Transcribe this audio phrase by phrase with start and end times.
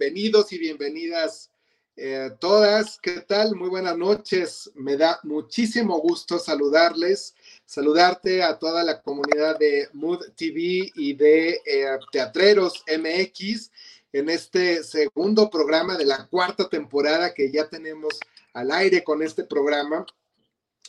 [0.00, 1.50] bienvenidos y bienvenidas
[1.94, 2.98] eh, todas.
[3.02, 3.54] ¿Qué tal?
[3.54, 4.70] Muy buenas noches.
[4.74, 7.34] Me da muchísimo gusto saludarles,
[7.66, 13.70] saludarte a toda la comunidad de Mood TV y de eh, Teatreros MX
[14.14, 18.18] en este segundo programa de la cuarta temporada que ya tenemos
[18.54, 20.06] al aire con este programa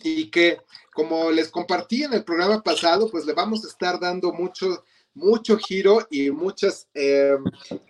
[0.03, 0.61] y que
[0.93, 5.57] como les compartí en el programa pasado, pues le vamos a estar dando mucho mucho
[5.57, 7.37] giro y muchas eh,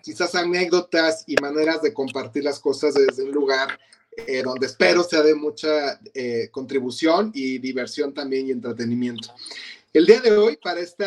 [0.03, 3.79] quizás anécdotas y maneras de compartir las cosas desde un lugar
[4.27, 9.33] eh, donde espero sea de mucha eh, contribución y diversión también y entretenimiento.
[9.93, 11.05] El día de hoy, para este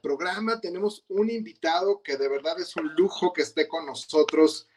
[0.00, 4.68] programa, tenemos un invitado que de verdad es un lujo que esté con nosotros.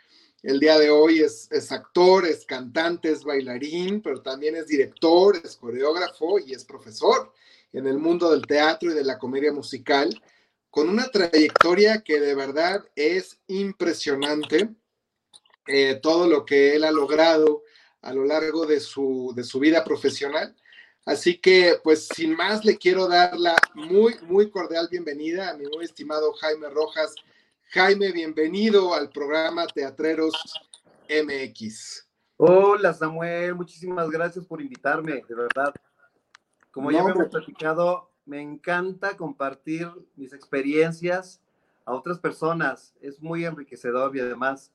[0.42, 5.40] El día de hoy es, es actor, es cantante, es bailarín, pero también es director,
[5.44, 7.32] es coreógrafo y es profesor
[7.74, 10.10] en el mundo del teatro y de la comedia musical,
[10.70, 14.70] con una trayectoria que de verdad es impresionante,
[15.68, 17.64] eh, todo lo que él ha logrado
[18.02, 20.56] a lo largo de su, de su vida profesional.
[21.06, 25.66] Así que, pues, sin más, le quiero dar la muy, muy cordial bienvenida a mi
[25.66, 27.16] muy estimado Jaime Rojas.
[27.70, 30.34] Jaime, bienvenido al programa Teatreros
[31.10, 32.08] MX.
[32.38, 35.74] Hola Samuel, muchísimas gracias por invitarme, de verdad.
[36.78, 41.42] Como ya hemos platicado, me encanta compartir mis experiencias
[41.86, 42.94] a otras personas.
[43.02, 44.72] Es muy enriquecedor y además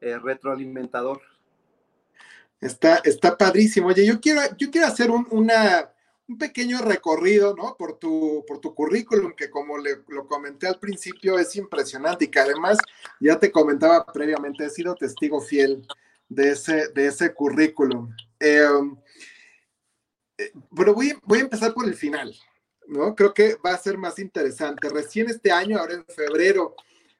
[0.00, 1.20] eh, retroalimentador.
[2.58, 3.88] Está, está padrísimo.
[3.88, 5.92] Oye, yo quiero, yo quiero hacer un, una,
[6.26, 7.76] un pequeño recorrido, ¿no?
[7.76, 12.28] Por tu, por tu currículum, que como le, lo comenté al principio, es impresionante y
[12.28, 12.78] que además,
[13.20, 15.86] ya te comentaba previamente, he sido testigo fiel
[16.30, 18.08] de ese, de ese currículum.
[18.40, 18.66] Eh,
[20.74, 22.34] pero voy, voy a empezar por el final,
[22.86, 23.14] ¿no?
[23.14, 24.88] Creo que va a ser más interesante.
[24.88, 26.74] Recién este año, ahora en febrero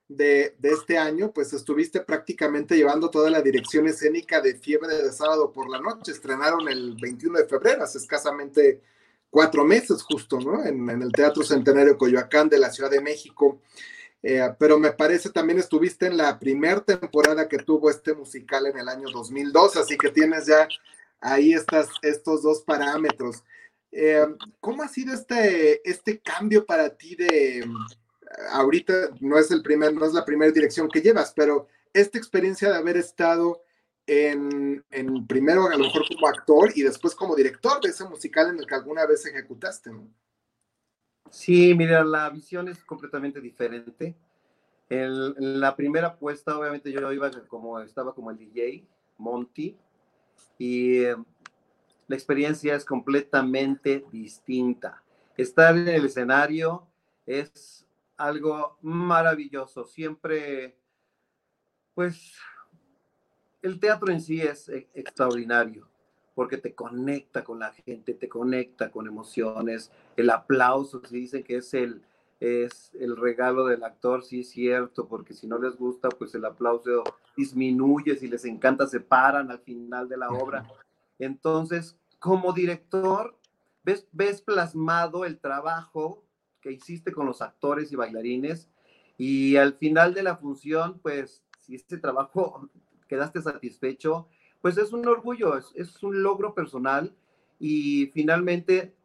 [0.08, 5.12] de, de, este año, pues estuviste prácticamente llevando toda la dirección escénica de Fiebre de
[5.12, 6.12] Sábado por la Noche.
[6.12, 8.82] Estrenaron el 21 de febrero, hace escasamente
[9.30, 10.64] cuatro meses justo, ¿no?
[10.64, 13.60] En, en el Teatro Centenario Coyoacán de la Ciudad de México.
[14.22, 18.78] Eh, pero me parece también estuviste en la primera temporada que tuvo este musical en
[18.78, 20.68] el año 2002, así que tienes ya
[21.22, 23.42] ahí estás, estos dos parámetros.
[23.90, 24.26] Eh,
[24.60, 27.64] ¿Cómo ha sido este, este cambio para ti de,
[28.50, 32.70] ahorita no es, el primer, no es la primera dirección que llevas, pero esta experiencia
[32.70, 33.62] de haber estado
[34.06, 38.48] en, en, primero a lo mejor como actor y después como director de ese musical
[38.48, 40.08] en el que alguna vez ejecutaste, ¿no?
[41.30, 44.14] Sí, mira, la visión es completamente diferente.
[44.88, 48.84] en la primera apuesta, obviamente yo iba como, estaba como el DJ,
[49.16, 49.78] Monty,
[50.58, 51.16] y eh,
[52.08, 55.02] la experiencia es completamente distinta.
[55.36, 56.86] Estar en el escenario
[57.26, 57.86] es
[58.16, 59.84] algo maravilloso.
[59.84, 60.76] Siempre,
[61.94, 62.36] pues,
[63.62, 65.88] el teatro en sí es e, extraordinario
[66.34, 69.90] porque te conecta con la gente, te conecta con emociones.
[70.16, 72.02] El aplauso, si dicen que es el,
[72.42, 76.44] es el regalo del actor, sí es cierto, porque si no les gusta, pues el
[76.44, 77.04] aplauso
[77.36, 80.66] disminuye, si les encanta, se paran al final de la obra.
[81.20, 83.38] Entonces, como director,
[83.84, 86.24] ves, ves plasmado el trabajo
[86.60, 88.68] que hiciste con los actores y bailarines
[89.16, 92.68] y al final de la función, pues si este trabajo
[93.08, 94.26] quedaste satisfecho,
[94.60, 97.14] pues es un orgullo, es, es un logro personal
[97.60, 98.96] y finalmente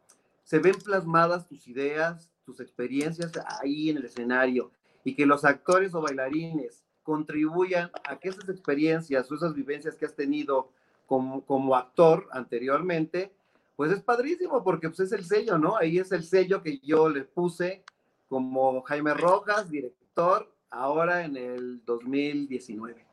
[0.42, 4.70] se ven plasmadas tus ideas, tus experiencias ahí en el escenario
[5.04, 10.06] y que los actores o bailarines contribuyan a que esas experiencias o esas vivencias que
[10.06, 10.70] has tenido
[11.06, 13.34] como, como actor anteriormente,
[13.76, 15.76] pues es padrísimo porque pues es el sello, ¿no?
[15.76, 17.84] Ahí es el sello que yo le puse
[18.30, 23.04] como Jaime Rojas, director, ahora en el 2019.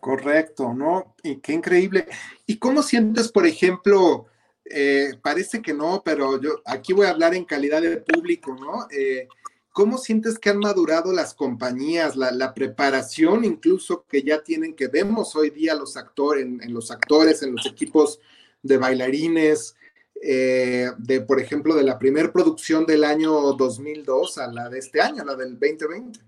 [0.00, 1.14] Correcto, ¿no?
[1.22, 2.06] Y qué increíble.
[2.46, 4.26] ¿Y cómo sientes, por ejemplo,
[4.70, 8.86] eh, parece que no, pero yo aquí voy a hablar en calidad de público, ¿no?
[8.90, 9.28] Eh,
[9.70, 15.36] ¿Cómo sientes que han madurado las compañías, la, preparación incluso que ya tienen, que vemos
[15.36, 18.18] hoy día los actores, en, los actores, en los equipos
[18.62, 19.76] de bailarines,
[20.22, 25.00] eh, de, por ejemplo, de la primera producción del año 2002 a la de este
[25.00, 26.20] año, la del 2020?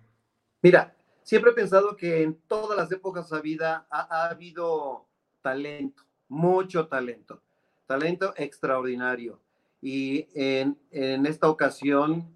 [0.62, 5.06] Mira, siempre he pensado que en todas las épocas de vida ha habido
[5.40, 7.42] talento, mucho talento
[7.88, 9.40] talento extraordinario.
[9.80, 12.28] Y en, en, esta ocasión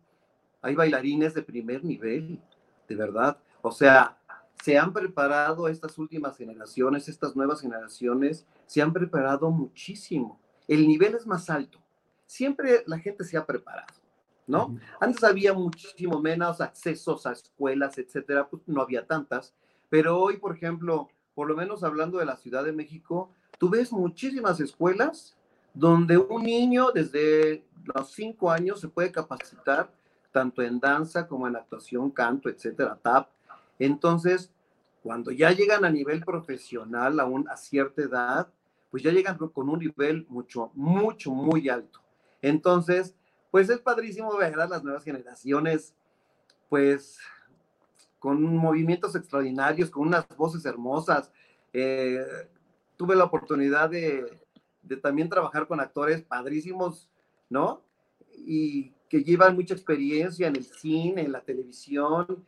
[0.62, 2.40] hay bailarines de primer nivel,
[2.88, 3.36] de verdad.
[3.60, 4.18] O sea,
[4.62, 10.40] se han preparado estas últimas generaciones, estas nuevas generaciones, se han preparado muchísimo.
[10.66, 11.78] El nivel es más alto.
[12.26, 13.92] Siempre la gente se ha preparado,
[14.46, 14.78] ¿no?
[15.00, 19.54] Antes había muchísimo menos accesos a escuelas, etcétera, pues no había tantas,
[19.90, 23.92] Pero hoy, por ejemplo, por lo menos hablando de la Ciudad de México, tú ves
[23.92, 25.36] muchísimas escuelas
[25.74, 27.64] donde un niño desde
[27.94, 29.90] los cinco años se puede capacitar
[30.30, 33.28] tanto en danza como en actuación, canto, etcétera, tap.
[33.78, 34.50] Entonces,
[35.02, 38.48] cuando ya llegan a nivel profesional, aún a cierta edad,
[38.90, 42.00] pues ya llegan con un nivel mucho, mucho, muy alto.
[42.40, 43.14] Entonces,
[43.50, 45.94] pues es padrísimo ver a las nuevas generaciones,
[46.68, 47.18] pues
[48.18, 51.32] con movimientos extraordinarios, con unas voces hermosas.
[51.72, 52.24] Eh,
[52.96, 54.41] tuve la oportunidad de,
[54.82, 57.08] de también trabajar con actores padrísimos,
[57.48, 57.82] ¿no?
[58.36, 62.44] Y que llevan mucha experiencia en el cine, en la televisión,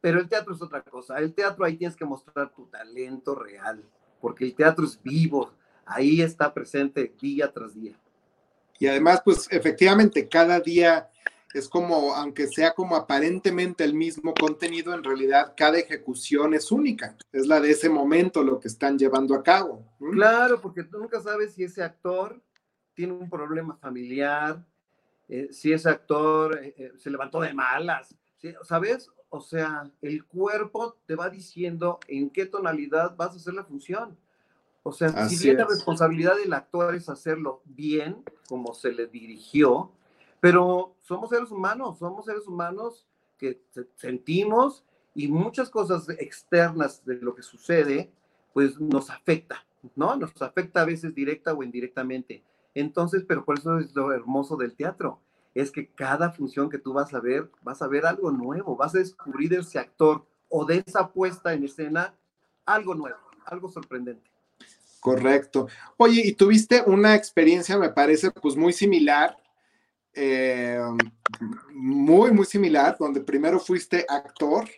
[0.00, 1.18] pero el teatro es otra cosa.
[1.18, 3.82] El teatro ahí tienes que mostrar tu talento real,
[4.20, 5.52] porque el teatro es vivo,
[5.86, 7.94] ahí está presente día tras día.
[8.78, 11.08] Y además, pues efectivamente, cada día
[11.54, 17.16] es como, aunque sea como aparentemente el mismo contenido, en realidad cada ejecución es única.
[17.32, 19.84] Es la de ese momento lo que están llevando a cabo.
[19.98, 22.40] Claro, porque tú nunca sabes si ese actor
[22.94, 24.64] tiene un problema familiar,
[25.28, 28.14] eh, si ese actor eh, eh, se levantó de malas,
[28.64, 29.08] ¿sabes?
[29.28, 34.18] O sea, el cuerpo te va diciendo en qué tonalidad vas a hacer la función.
[34.82, 39.92] O sea, si bien la responsabilidad del actor es hacerlo bien, como se le dirigió,
[40.42, 43.06] pero somos seres humanos, somos seres humanos
[43.38, 43.62] que
[43.94, 44.84] sentimos
[45.14, 48.10] y muchas cosas externas de lo que sucede,
[48.52, 50.16] pues nos afecta, ¿no?
[50.16, 52.42] Nos afecta a veces directa o indirectamente.
[52.74, 55.20] Entonces, pero por eso es lo hermoso del teatro,
[55.54, 58.96] es que cada función que tú vas a ver, vas a ver algo nuevo, vas
[58.96, 62.16] a descubrir de ese actor o de esa puesta en escena
[62.66, 64.28] algo nuevo, algo sorprendente.
[64.98, 65.68] Correcto.
[65.98, 69.36] Oye, y tuviste una experiencia, me parece, pues muy similar
[70.14, 70.78] eh,
[71.72, 74.68] muy, muy similar, donde primero fuiste actor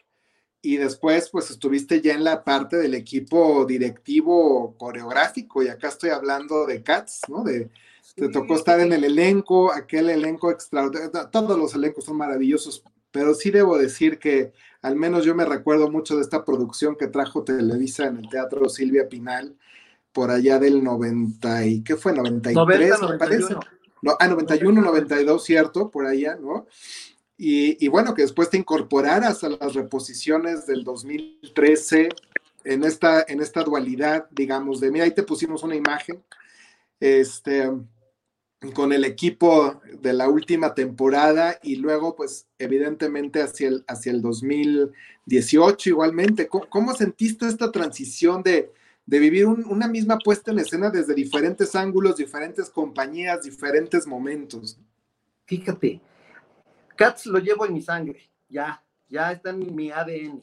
[0.63, 5.63] y después pues estuviste ya en la parte del equipo directivo coreográfico.
[5.63, 7.45] Y acá estoy hablando de Cats, ¿no?
[7.45, 7.71] De,
[8.17, 13.35] te tocó estar en el elenco, aquel elenco extraordinario, todos los elencos son maravillosos, pero
[13.35, 14.53] sí debo decir que
[14.83, 18.69] al menos yo me recuerdo mucho de esta producción que trajo Televisa en el Teatro
[18.69, 19.57] Silvia Pinal
[20.13, 22.13] por allá del 90 y ¿qué fue?
[22.13, 23.55] 93, 90, me parece
[24.05, 26.67] no, ah, 91, 92, cierto, por allá, ¿no?
[27.39, 32.11] Y, bueno, que después te incorporaras a las reposiciones del 2013
[32.65, 36.23] en esta, en esta dualidad, digamos, de, mira, ahí te pusimos una imagen,
[37.01, 37.71] este,
[38.75, 44.21] con el equipo de la última temporada y luego, pues, evidentemente hacia el, hacia el
[44.21, 46.47] 2018 igualmente.
[46.47, 48.71] ¿Cómo sentiste esta transición de,
[49.07, 54.79] de vivir una misma puesta en escena desde diferentes ángulos, diferentes compañías, diferentes momentos.
[55.45, 56.01] Fíjate,
[56.97, 60.43] Cats lo llevo en mi sangre, ya, ya está en mi ADN,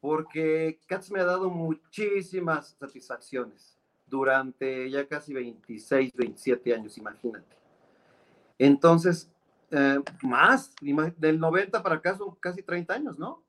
[0.00, 3.76] porque Cats me ha dado muchísimas satisfacciones
[4.06, 7.56] durante ya casi 26, 27 años, imagínate.
[8.58, 9.30] Entonces,
[9.70, 10.72] eh, más,
[11.18, 13.42] del 90 para acá son casi 30 años, ¿no?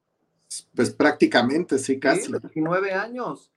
[0.76, 2.32] Pues prácticamente, sí, casi.
[2.32, 3.52] 29 años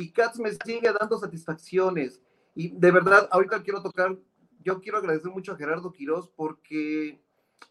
[0.00, 2.20] y Cats me sigue dando satisfacciones.
[2.54, 4.16] Y de verdad, ahorita quiero tocar,
[4.64, 7.22] yo quiero agradecer mucho a Gerardo Quiroz porque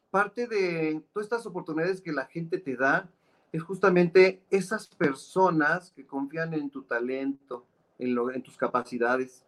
[0.09, 3.09] parte de todas estas oportunidades que la gente te da
[3.51, 7.65] es justamente esas personas que confían en tu talento,
[7.97, 9.43] en, lo, en tus capacidades.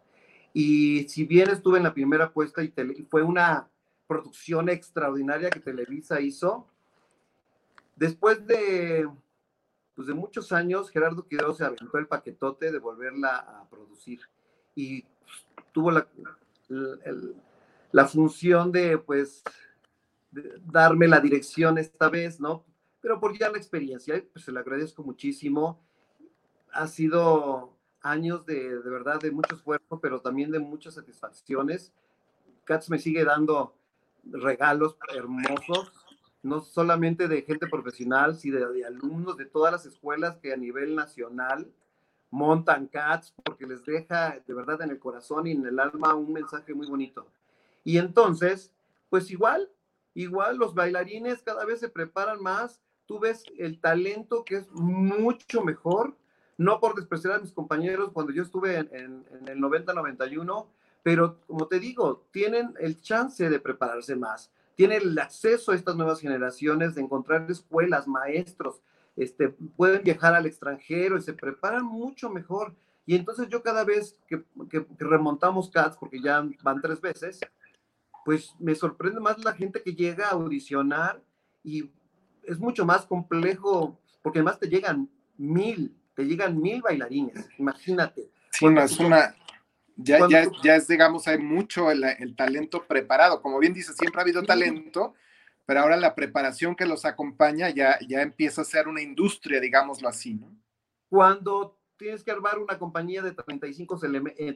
[0.52, 2.72] Y si bien estuve en la primera puesta y
[3.08, 3.68] fue una
[4.06, 6.66] producción extraordinaria que Televisa hizo,
[7.96, 9.08] después de
[9.94, 14.20] pues de muchos años Gerardo Quiroz se aventó el paquetote de volverla a producir
[14.74, 15.04] y
[15.72, 16.06] tuvo la,
[17.92, 19.42] la, función de pues
[20.64, 22.64] darme la dirección esta vez, ¿no?
[23.00, 25.80] Pero por ya la experiencia, pues se le agradezco muchísimo.
[26.72, 31.92] Ha sido años de, de verdad de mucho esfuerzo, pero también de muchas satisfacciones.
[32.64, 33.74] Katz me sigue dando
[34.24, 36.01] regalos hermosos
[36.42, 40.94] no solamente de gente profesional, sino de, alumnos de todas las escuelas que a nivel
[40.94, 41.70] nacional
[42.30, 46.32] montan CATS porque les deja de verdad en el corazón y en el alma un
[46.32, 47.26] mensaje muy bonito.
[47.84, 48.72] Y entonces,
[49.10, 49.70] pues igual,
[50.14, 55.62] igual los bailarines cada vez se preparan más, tú ves el talento que es mucho
[55.62, 56.16] mejor,
[56.56, 60.66] no por despreciar a mis compañeros cuando yo estuve en, el 90-91,
[61.02, 64.50] pero como te digo, tienen el chance de prepararse más
[64.82, 68.82] tiene el acceso a estas nuevas generaciones de encontrar escuelas, maestros,
[69.14, 72.74] este, pueden viajar al extranjero y se preparan mucho mejor.
[73.06, 74.42] Y entonces yo cada vez que,
[74.98, 77.38] remontamos CATS, porque ya van tres veces,
[78.24, 81.22] pues me sorprende más la gente que llega a audicionar
[81.62, 81.88] y
[82.42, 85.08] es mucho más complejo, porque además te llegan
[85.38, 88.32] mil, te llegan mil bailarines, imagínate.
[88.50, 89.32] Sí, no, es una,
[89.96, 93.42] ya, ya, ya, es, digamos, hay mucho el, el, talento preparado.
[93.42, 95.14] Como bien dice, siempre ha habido talento,
[95.66, 100.08] pero ahora la preparación que los acompaña ya, ya empieza a ser una industria, digámoslo
[100.08, 100.50] así, ¿no?
[101.08, 104.00] Cuando tienes que armar una compañía de 35,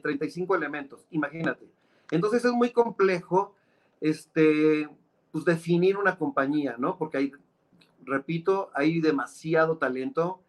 [0.01, 1.65] 35 eh, elementos, imagínate.
[2.11, 3.55] Entonces es muy complejo
[4.01, 4.89] este,
[5.31, 6.97] pues definir una compañía, ¿no?
[6.97, 7.31] Porque hay,
[8.03, 10.41] repito, hay demasiado talento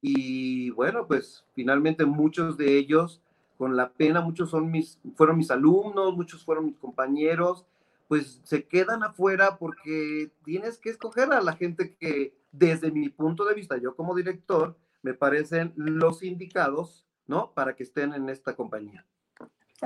[0.00, 3.22] y bueno, pues finalmente muchos de ellos,
[3.56, 7.64] con la pena, muchos son mis, fueron mis alumnos, muchos fueron mis compañeros,
[8.08, 13.44] pues se quedan afuera porque tienes que escoger a la gente que desde mi punto
[13.44, 17.52] de vista, yo como director, me parecen los indicados, ¿no?
[17.52, 19.04] Para que estén en esta compañía.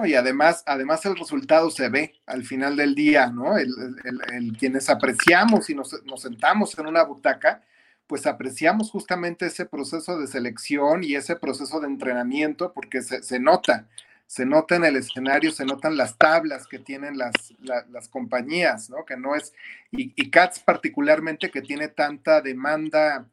[0.04, 3.56] y además, además el resultado se ve al final del día, ¿no?
[3.58, 7.62] El, quienes apreciamos y nos, nos, sentamos en una butaca,
[8.10, 13.38] pues apreciamos justamente ese proceso de selección y ese proceso de entrenamiento porque se, se
[13.38, 13.86] nota,
[14.26, 19.04] se nota en el escenario, se notan las tablas que tienen las, las compañías, ¿no?
[19.04, 19.54] Que no es,
[19.92, 23.28] y, CATS particularmente que tiene tanta demanda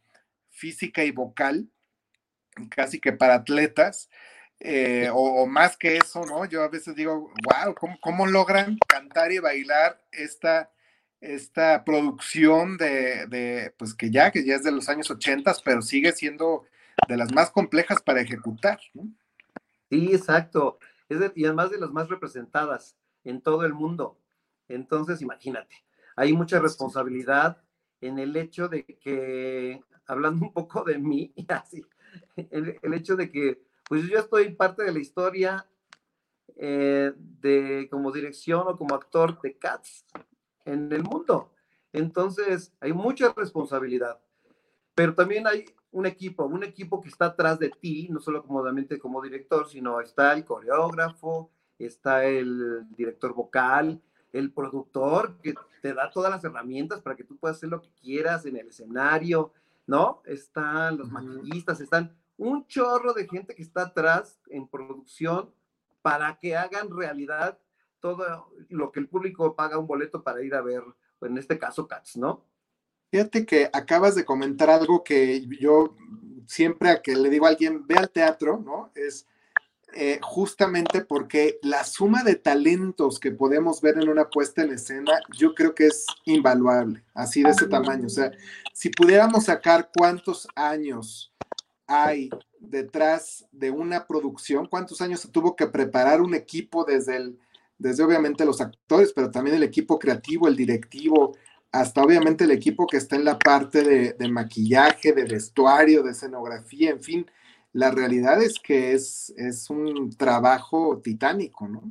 [0.51, 1.67] física y vocal,
[2.69, 4.11] casi que para atletas,
[4.59, 6.45] eh, o, más que eso, ¿no?
[6.45, 10.69] Yo a veces digo, wow, ¿cómo, logran cantar y bailar esta,
[11.21, 16.11] esta producción de, pues que ya, que ya es de los años 80, pero sigue
[16.11, 16.65] siendo
[17.07, 19.07] de las más complejas para ejecutar, ¿no?
[19.89, 20.79] Sí, exacto.
[21.35, 24.19] y además de las más representadas en todo el mundo.
[24.67, 25.75] Entonces, imagínate,
[26.15, 27.61] hay mucha responsabilidad
[28.01, 31.85] en el hecho de que, hablando un poco de mí, así,
[32.35, 35.65] el, hecho de que, pues yo estoy parte de la historia
[36.57, 40.05] eh, de como dirección o como actor de Cats
[40.67, 41.51] en el mundo.
[41.93, 44.19] Entonces, hay mucha responsabilidad,
[44.93, 48.99] pero también hay un equipo, un equipo que está atrás de ti, no solo comodamente
[48.99, 54.01] como director, sino está el coreógrafo, está el director vocal,
[54.33, 57.91] el productor que te da todas las herramientas para que tú puedas hacer lo que
[57.99, 59.53] quieras en el escenario,
[59.85, 60.21] ¿no?
[60.25, 65.49] Están los maquillistas, están un chorro de gente que está atrás en producción
[66.01, 67.57] para que hagan realidad
[67.99, 70.83] todo lo que el público paga un boleto para ir a ver,
[71.21, 72.43] en este caso Cats, ¿no?
[73.11, 75.95] Fíjate que acabas de comentar algo que yo
[76.45, 78.91] siempre a que le digo a alguien, ve al teatro, ¿no?
[78.95, 79.25] Es
[79.93, 85.13] eh, justamente porque la suma de talentos que podemos ver en una puesta en escena,
[85.37, 88.07] yo creo que es invaluable, así de ese tamaño.
[88.07, 88.31] O sea,
[88.73, 91.33] si pudiéramos sacar cuántos años
[91.87, 97.39] hay detrás de una producción, cuántos años se tuvo que preparar un equipo desde el,
[97.77, 101.35] desde obviamente los actores, pero también el equipo creativo, el directivo,
[101.71, 106.91] hasta obviamente el equipo que está en la parte de, maquillaje, de vestuario, de escenografía,
[106.91, 107.31] en fin,
[107.73, 111.83] la realidad es que es, es un trabajo titánico, ¿no?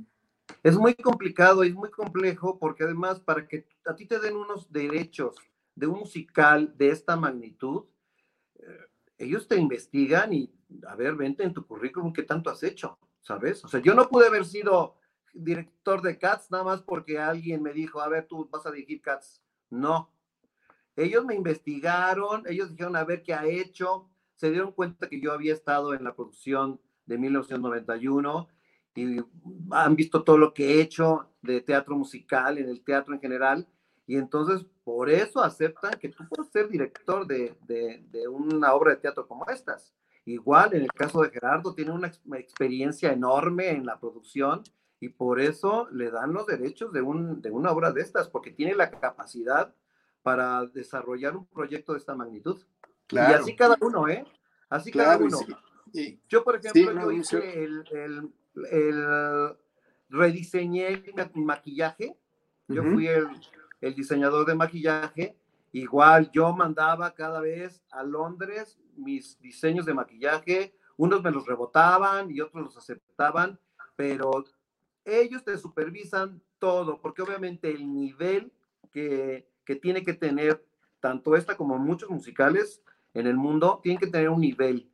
[0.62, 4.72] Es muy complicado es muy complejo porque además para que a ti te den unos
[4.72, 5.36] derechos
[5.74, 7.84] de un musical de esta magnitud,
[8.58, 8.64] eh,
[9.18, 10.52] ellos te investigan y,
[10.88, 12.98] a ver, vente en tu currículum, ¿qué tanto has hecho?
[13.20, 13.64] ¿Sabes?
[13.64, 14.96] O sea, yo no pude haber sido
[15.36, 19.00] director de Cats nada más porque alguien me dijo, a ver, tú vas a dirigir
[19.00, 19.42] Cats.
[19.70, 20.10] No.
[20.96, 25.32] Ellos me investigaron, ellos dijeron, a ver qué ha hecho, se dieron cuenta que yo
[25.32, 28.48] había estado en la producción de 1991
[28.94, 29.18] y
[29.70, 33.68] han visto todo lo que he hecho de teatro musical, en el teatro en general,
[34.06, 38.98] y entonces por eso aceptan que tú puedes ser director de, de, una obra de
[38.98, 39.92] teatro como estas.
[40.24, 44.62] Igual en el caso de Gerardo, tiene una experiencia enorme en la producción
[45.00, 48.50] y por eso le dan los derechos de, un, de una obra de estas, porque
[48.50, 49.74] tiene la capacidad
[50.22, 52.60] para desarrollar un proyecto de esta magnitud.
[53.10, 54.24] Y así cada uno, ¿eh?
[54.68, 55.38] Así cada uno.
[56.28, 58.30] yo, por ejemplo, yo hice el, el,
[58.72, 59.56] el,
[60.08, 62.16] rediseñé mi maquillaje.
[62.68, 63.28] Yo fui el,
[63.80, 65.36] el diseñador de maquillaje.
[65.72, 70.74] Igual yo mandaba cada vez a Londres mis diseños de maquillaje.
[70.96, 73.60] Unos me los rebotaban y otros los aceptaban,
[73.94, 74.44] pero
[75.06, 78.52] ellos te supervisan todo, porque obviamente el nivel
[78.92, 80.62] que, que tiene que tener
[81.00, 82.82] tanto esta como muchos musicales
[83.14, 84.90] en el mundo tienen que tener un nivel.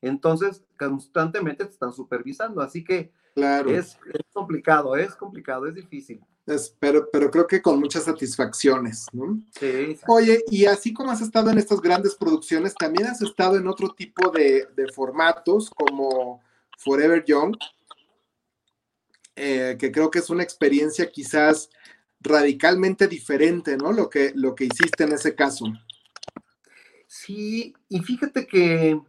[0.00, 3.70] Entonces, constantemente te están supervisando, así que claro.
[3.70, 3.98] es,
[4.32, 6.20] complicado, es complicado, es difícil.
[6.78, 9.40] pero, pero creo que con muchas satisfacciones, ¿no?
[9.58, 13.66] Sí, Oye, y así como has estado en estas grandes producciones, también has estado en
[13.66, 16.42] otro tipo de, formatos como
[16.76, 17.56] Forever Young,
[19.36, 21.70] eh, que creo que es una experiencia quizás
[22.20, 23.92] radicalmente diferente, ¿no?
[23.92, 25.66] Lo que, lo que hiciste en ese caso.
[27.06, 29.00] Sí, y fíjate que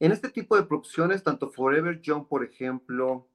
[0.00, 3.28] en este tipo de producciones, tanto Forever Young, por ejemplo,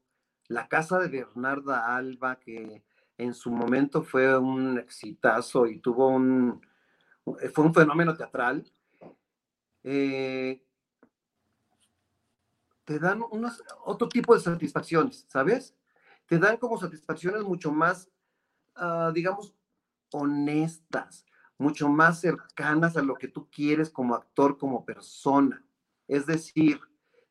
[0.48, 2.84] La Casa de Bernarda Alba, que
[3.18, 6.62] en su momento fue un exitazo y tuvo un,
[7.54, 8.70] fue un fenómeno teatral,
[9.84, 10.62] eh,
[12.84, 15.76] te dan unos, otro tipo de satisfacciones, ¿sabes?
[16.28, 18.10] Te dan como satisfacciones mucho más,
[18.76, 19.54] ah, digamos,
[20.12, 21.26] honestas,
[21.58, 25.64] mucho más cercanas a lo que tú quieres como actor, como persona.
[26.08, 26.80] Es decir,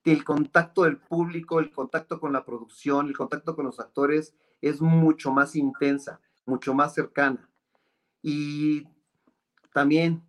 [0.05, 4.81] el contacto del público, el contacto con la producción, el contacto con los actores es
[4.81, 7.49] mucho más intensa, mucho más cercana.
[8.23, 8.87] Y
[9.73, 10.23] también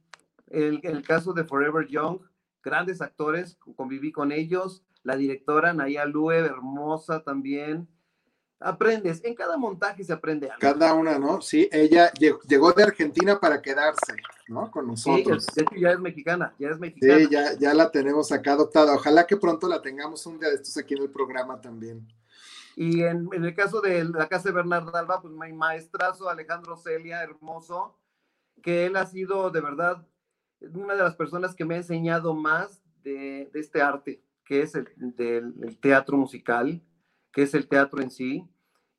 [0.47, 2.19] el, el caso de Forever Young,
[2.63, 7.87] grandes actores, conviví con ellos, la directora Naya Lue, hermosa también,
[8.59, 10.59] aprendes, en cada montaje se aprende algo.
[10.59, 11.41] Cada una, ¿no?
[11.41, 14.15] Sí, ella llegó de Argentina para quedarse,
[14.47, 14.71] ¿no?
[14.71, 15.45] Con nosotros.
[15.53, 17.17] Sí, ya es mexicana, ya es mexicana.
[17.17, 18.95] Sí, ya, ya la tenemos acá adoptada.
[18.95, 22.07] Ojalá que pronto la tengamos un día de estos aquí en el programa también.
[22.75, 26.75] Y en, en el caso de la casa de Bernardo Alba, pues mi maestrazo Alejandro
[26.75, 27.97] Celia, hermoso,
[28.61, 30.05] que él ha sido de verdad
[30.73, 34.75] una de las personas que me ha enseñado más de, de este arte, que es
[34.75, 36.81] el del teatro musical
[37.35, 38.47] que es el teatro en sí.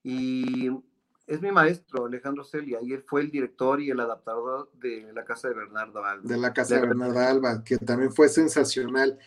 [0.05, 0.71] Y
[1.27, 5.25] es mi maestro, Alejandro Celia, y él fue el director y el adaptador de La
[5.25, 6.29] Casa de Bernardo Alba.
[6.29, 9.19] De La Casa de, Bernardo Alba, que también fue sensacional.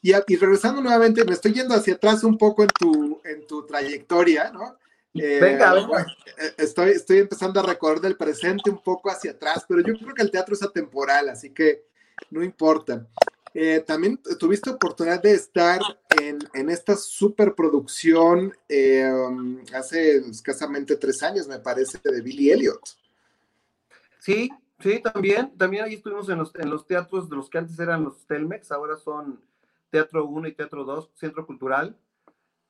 [0.00, 3.66] Y, y, regresando nuevamente, me estoy yendo hacia atrás un poco en tu, en tu
[3.66, 4.78] trayectoria, ¿no?
[5.14, 6.06] Eh, venga, venga.
[6.38, 10.14] Eh, estoy, estoy empezando a recordar el presente un poco hacia atrás, pero yo creo
[10.14, 11.86] que el teatro es atemporal, así que
[12.30, 13.04] no importa.
[13.56, 15.80] Eh, también tuviste oportunidad de estar
[16.20, 19.08] en, en esta superproducción eh,
[19.72, 22.80] hace escasamente tres años, me parece, de Billy Elliot.
[24.18, 25.56] Sí, sí, también.
[25.56, 28.72] También ahí estuvimos en los, en los teatros de los que antes eran los Telmex,
[28.72, 29.40] ahora son
[29.90, 31.96] Teatro 1 y Teatro 2, Centro Cultural,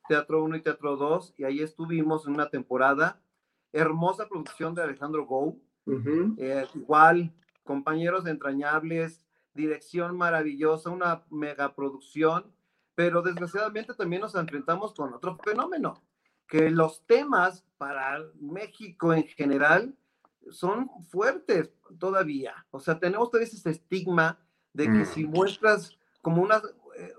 [0.07, 3.19] Teatro 1 y Teatro 2, y ahí estuvimos en una temporada.
[3.73, 5.59] Hermosa producción de Alejandro Gou.
[6.37, 9.24] Eh, igual, compañeros entrañables,
[9.55, 12.53] dirección maravillosa, una megaproducción,
[12.93, 16.03] pero desgraciadamente también nos enfrentamos con otro fenómeno,
[16.47, 19.97] que los temas para México en general
[20.51, 22.65] son fuertes todavía.
[22.69, 24.37] O sea, tenemos todavía ese estigma
[24.73, 25.31] de que si mm.
[25.31, 26.61] muestras como una,
[26.97, 27.13] eh,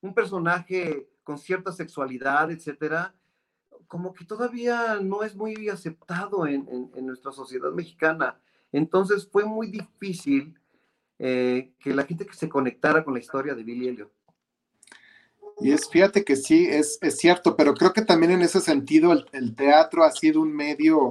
[0.00, 3.14] un personaje con cierta sexualidad, etcétera,
[3.86, 8.40] como que todavía no es muy aceptado en, en nuestra sociedad mexicana.
[8.72, 10.59] Entonces fue muy difícil
[11.22, 14.10] eh, que la gente que se conectara con la historia de Billy Elliot.
[15.60, 19.12] Y es, fíjate que sí, es, es cierto, pero creo que también en ese sentido
[19.12, 21.10] el, teatro ha sido un medio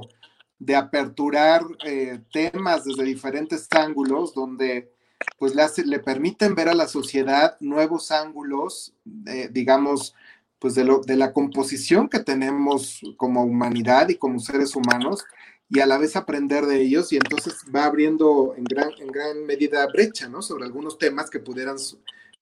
[0.58, 4.90] de aperturar eh, temas desde diferentes ángulos, donde
[5.38, 8.92] pues le, le, permiten ver a la sociedad nuevos ángulos,
[9.26, 10.16] eh, digamos,
[10.58, 15.24] pues de, lo, de la composición que tenemos como humanidad y como seres humanos,
[15.72, 19.46] y a la vez aprender de ellos y entonces va abriendo en gran, en gran
[19.46, 20.42] medida brecha, ¿no?
[20.42, 21.76] Sobre algunos temas que pudieran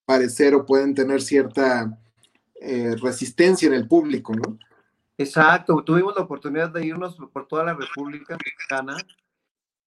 [0.07, 1.99] parecer o pueden tener cierta
[2.59, 4.59] eh, resistencia en el público, ¿no?
[5.19, 8.97] Exacto, tuvimos la oportunidad de irnos por toda la República Mexicana.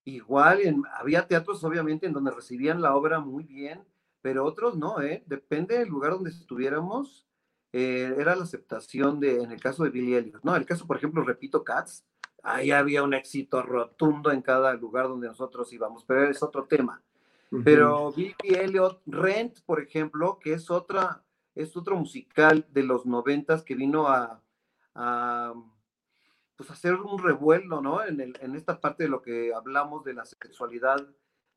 [0.04, 3.84] Igual había teatros, obviamente, en donde recibían la obra muy bien,
[4.21, 5.23] pero otros no, ¿eh?
[5.25, 7.25] Depende del lugar donde estuviéramos,
[7.73, 10.56] eh, era la aceptación de, en el caso de Billy Elliot, ¿no?
[10.56, 12.06] El caso, por ejemplo, repito, Cats,
[12.43, 17.01] ahí había un éxito rotundo en cada lugar donde nosotros íbamos, pero es otro tema.
[17.65, 23.62] Pero Billy Elliot, Rent, por ejemplo, que es otra, es otro musical de los noventas
[23.63, 24.41] que vino a,
[24.95, 25.54] a
[26.56, 28.06] pues hacer un revuelo, ¿no?
[28.06, 31.06] En, el, en esta parte de lo que hablamos de la sexualidad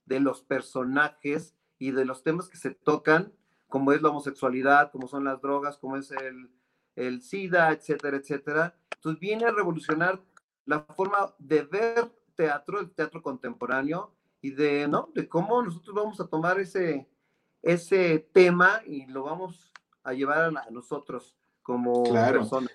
[0.04, 3.32] de los personajes y de los temas que se tocan,
[3.68, 6.50] como es la homosexualidad, como son las drogas, como es el,
[6.96, 8.74] el SIDA, etcétera, etcétera.
[8.96, 10.20] Entonces viene a revolucionar
[10.66, 14.12] la forma de ver teatro, el teatro contemporáneo,
[14.44, 15.08] y de, ¿no?
[15.14, 17.08] De cómo nosotros vamos a tomar ese,
[17.62, 19.72] ese tema y lo vamos
[20.02, 22.70] a llevar a, nosotros como personas.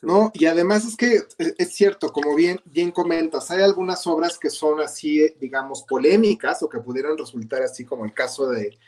[0.00, 4.38] No, y además es que e, es cierto, como bien, bien comentas, hay algunas obras
[4.38, 8.78] que son así, digamos, polémicas o que pudieran resultar así como el caso de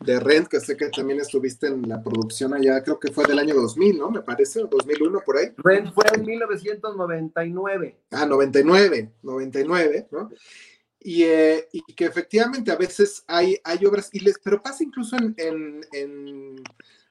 [0.00, 3.38] de Rent, que sé que también estuviste en la producción allá, creo que fue del
[3.38, 4.10] año 2000, ¿no?
[4.10, 5.52] Me parece, 2001 por ahí.
[5.56, 7.96] Rent fue en 1999.
[8.10, 10.30] Ah, 99, 99, ¿no?
[11.00, 15.16] Y, eh, y que efectivamente a veces hay, hay obras, y les, pero pasa incluso
[15.16, 16.62] en, en, en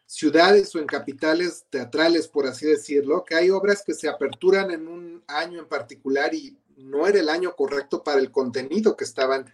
[0.05, 4.87] ciudades o en capitales teatrales, por así decirlo, que hay obras que se aperturan en
[4.87, 9.45] un año en particular y no era el año correcto para el contenido que estaban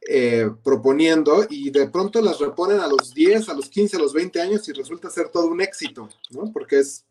[0.00, 4.12] eh, proponiendo y de pronto las reponen a los 10, a los 15, a los
[4.12, 6.52] 20 años y resulta ser todo un éxito, ¿no?
[6.52, 7.04] Porque es,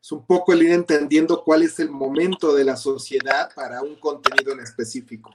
[0.00, 3.96] es un poco el ir entendiendo cuál es el momento de la sociedad para un
[3.96, 5.34] contenido en específico.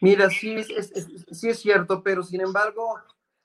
[0.00, 0.92] Mira, sí es,
[1.30, 2.98] sí es cierto, pero sin embargo,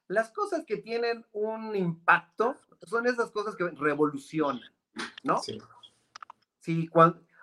[0.07, 2.55] las cosas que tienen un impacto
[2.87, 4.61] son esas cosas que revolucionan,
[5.23, 5.37] ¿no?
[5.37, 5.59] Sí.
[6.59, 6.89] Sí,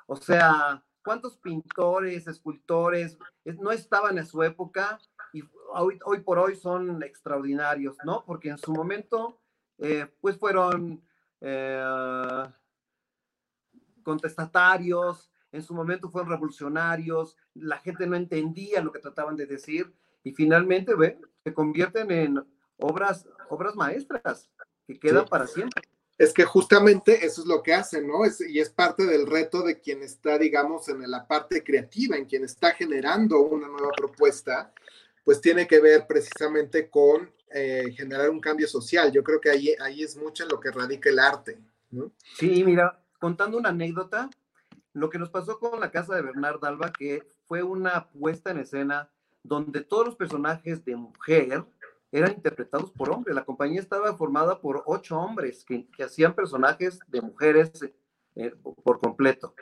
[0.06, 4.98] o sea, ¿cuántos pintores, escultores no estaban en su época
[5.32, 5.40] y
[5.72, 8.24] hoy, hoy por hoy son extraordinarios, ¿no?
[8.26, 9.40] Porque en su momento,
[9.78, 11.00] eh, pues fueron
[11.40, 12.44] eh,
[14.02, 19.94] contestatarios, en su momento fueron revolucionarios, la gente no entendía lo que trataban de decir
[20.24, 22.44] y finalmente ve, se convierten en
[22.78, 24.50] obras, obras maestras
[24.88, 25.84] que quedan para siempre.
[26.18, 28.20] Es que justamente eso es lo que hacen, ¿no?
[28.48, 32.44] y es parte del reto de quien está, digamos, en la parte creativa, en quien
[32.44, 34.72] está generando una nueva propuesta,
[35.24, 39.12] pues tiene que ver precisamente con eh, generar un cambio social.
[39.12, 41.58] Yo creo que ahí, ahí es mucho en lo que radica el arte,
[41.90, 42.12] ¿no?
[42.38, 44.30] Sí, mira, contando una anécdota,
[44.94, 48.58] lo que nos pasó con la casa de Bernard Alba, que fue una puesta en
[48.58, 49.10] escena
[49.42, 51.64] donde todos los personajes de mujer
[52.12, 53.34] eran interpretados por hombres.
[53.34, 57.72] La compañía estaba formada por ocho hombres que, hacían personajes de mujeres
[58.34, 59.54] eh, por completo.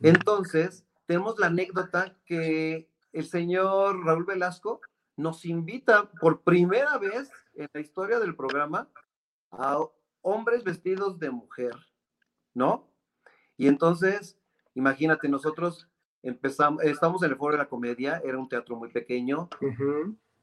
[0.00, 4.80] Entonces, tenemos la anécdota que el señor Raúl Velasco
[5.16, 8.88] nos invita por primera vez en la historia del programa
[9.52, 9.78] a
[10.22, 11.74] hombres vestidos de mujer,
[12.52, 12.90] ¿no?
[13.56, 14.36] Y entonces,
[14.74, 15.88] imagínate, nosotros
[16.22, 19.48] empezamos, estamos en el Foro de la Comedia, era un teatro muy pequeño.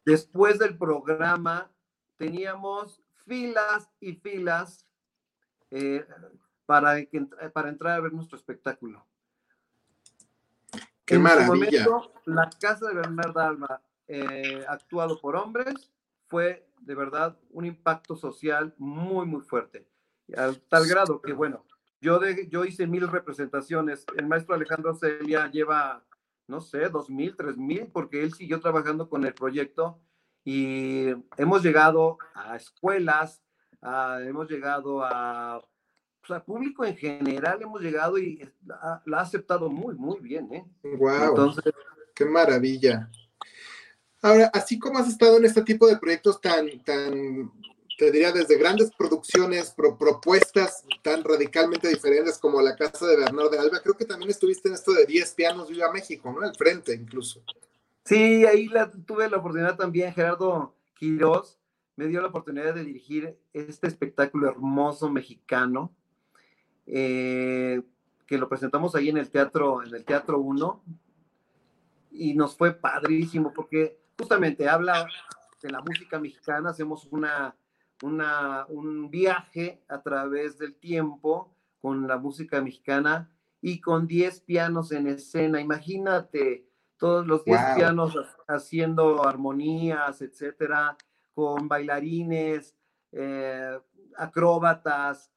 [0.05, 1.71] Después del programa
[2.17, 4.87] teníamos filas y filas
[5.69, 6.05] eh,
[6.65, 6.95] para,
[7.53, 9.05] para entrar a ver nuestro espectáculo.
[11.05, 11.85] ¡Qué maravilla!
[12.25, 15.91] la casa de Bernarda Alma, eh, actuado por hombres,
[16.27, 19.87] fue de verdad un impacto social muy, muy fuerte.
[20.35, 21.65] Al tal grado que, bueno,
[21.99, 24.05] yo, de, yo hice mil representaciones.
[24.15, 26.03] El maestro Alejandro Celia lleva,
[26.47, 29.99] no sé, dos mil, tres mil, porque él siguió trabajando con el proyecto
[30.43, 33.41] y hemos llegado a escuelas,
[34.25, 35.61] hemos llegado a,
[36.25, 40.51] pues, público en general, hemos llegado y la, ha aceptado muy, muy bien.
[40.53, 40.65] ¿eh?
[40.83, 41.29] ¡Wow!
[41.29, 41.73] Entonces,
[42.13, 43.09] ¡Qué maravilla!
[44.21, 47.51] Ahora, así como has estado en este tipo de proyectos tan, tan
[48.01, 53.59] te diría, desde grandes producciones, propuestas tan radicalmente diferentes como la casa de Bernardo de
[53.59, 56.41] Alba, creo que también estuviste en esto de 10 pianos Viva México, ¿no?
[56.41, 57.43] Al frente incluso.
[58.03, 58.67] Sí, ahí
[59.05, 61.59] tuve la oportunidad también, Gerardo Quirós
[61.95, 65.93] me dio la oportunidad de dirigir este espectáculo hermoso mexicano,
[66.87, 67.83] eh,
[68.25, 70.83] que lo presentamos ahí en el teatro, en el Teatro 1,
[72.13, 75.07] y nos fue padrísimo, porque justamente habla
[75.61, 77.55] de la música mexicana, hacemos una
[78.01, 83.29] un viaje a través del tiempo con la música mexicana
[83.61, 85.61] y con 10 pianos en escena.
[85.61, 90.97] Imagínate, todos los 10 pianos haciendo armonías, etcétera,
[91.33, 92.75] con bailarines,
[93.11, 93.79] eh,
[94.17, 95.31] acróbatas,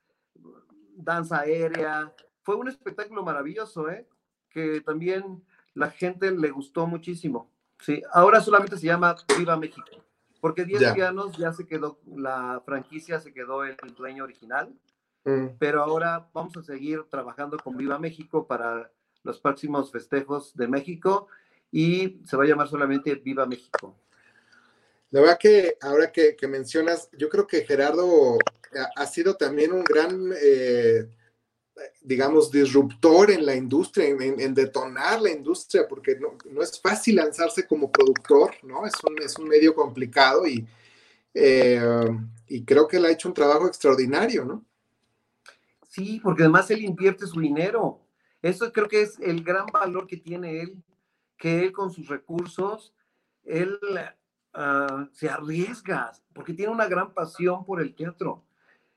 [0.94, 2.12] danza aérea.
[2.42, 4.08] Fue un espectáculo maravilloso, ¿eh?
[4.48, 5.42] Que también
[5.74, 7.50] la gente le gustó muchísimo.
[7.80, 10.03] Sí, ahora solamente se llama Viva México.
[10.44, 14.74] Porque 10 pianos ya se quedó, la franquicia se quedó el dueño original,
[15.24, 15.56] mm.
[15.58, 18.90] pero ahora vamos a seguir trabajando con Viva México para
[19.22, 21.28] los próximos festejos de México
[21.72, 23.96] y se va a llamar solamente Viva México.
[25.12, 28.36] La verdad que ahora que, mencionas, yo creo que Gerardo
[28.96, 30.30] ha, sido también un gran...
[30.42, 31.08] Eh,
[32.02, 37.90] digamos, disruptor en la industria, en, detonar la industria, porque no, es fácil lanzarse como
[37.90, 38.86] productor, ¿no?
[38.86, 40.66] Es un, es un medio complicado y,
[41.34, 41.80] eh,
[42.48, 44.64] y creo que él ha hecho un trabajo extraordinario, ¿no?
[45.88, 48.00] Sí, porque además él invierte su dinero.
[48.42, 50.82] Eso creo que es el gran valor que tiene él,
[51.36, 52.92] que él con sus recursos,
[53.44, 53.78] él
[54.52, 58.44] ah, se arriesga, porque tiene una gran pasión por el teatro.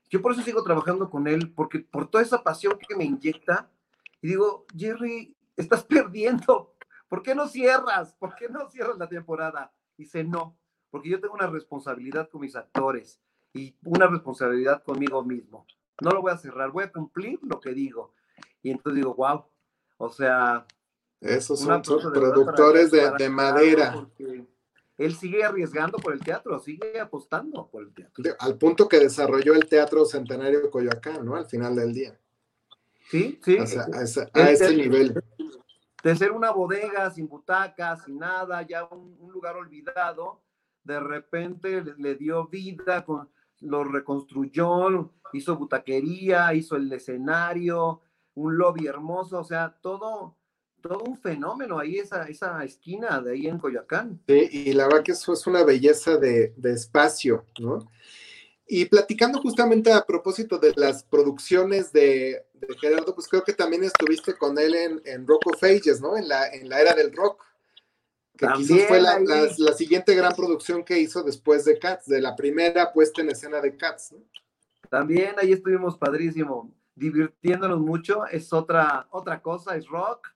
[0.08, 3.70] Yo por eso sigo trabajando con él, porque por toda esa pasión que me inyecta,
[4.22, 6.74] y digo, Jerry, estás perdiendo,
[7.08, 8.14] ¿por qué no cierras?
[8.14, 9.72] ¿Por qué no cierras la temporada?
[9.96, 10.56] Dice, no,
[10.90, 13.20] porque yo tengo una responsabilidad con mis actores
[13.52, 15.66] y una responsabilidad conmigo mismo.
[16.00, 18.14] No lo voy a cerrar, voy a cumplir lo que digo.
[18.62, 19.44] Y entonces digo, wow,
[19.98, 20.66] o sea...
[21.20, 24.06] Esos son productores de, madera
[24.98, 28.24] él sigue arriesgando por el teatro, sigue apostando por el teatro.
[28.40, 31.36] Al punto que desarrolló el Teatro Centenario de Coyoacán, ¿no?
[31.36, 32.18] Al final del día.
[33.08, 33.56] Sí, sí.
[33.56, 33.62] a,
[34.02, 35.14] ese, nivel.
[36.02, 40.42] de ser una bodega sin butacas, sin nada, ya un, lugar olvidado,
[40.82, 43.30] de repente le, dio vida, con,
[43.60, 48.02] lo reconstruyó, hizo butaquería, hizo el escenario,
[48.34, 50.36] un lobby hermoso, o sea, todo,
[50.80, 54.20] todo un fenómeno ahí, esa, esa esquina de ahí en Coyoacán.
[54.26, 57.90] Sí, y la verdad que eso es una belleza de, de espacio, ¿no?
[58.70, 62.44] Y platicando justamente a propósito de las producciones de,
[62.78, 66.18] Gerardo, pues creo que también estuviste con él en, en, Rock of Ages, ¿no?
[66.18, 67.42] En la, en la era del rock.
[68.36, 72.36] Que quizás fue la, la, siguiente gran producción que hizo después de Cats, de la
[72.36, 74.18] primera puesta en escena de Cats, ¿no?
[74.90, 78.26] También ahí estuvimos padrísimo, divirtiéndonos mucho.
[78.26, 80.28] Es otra, otra cosa, es rock,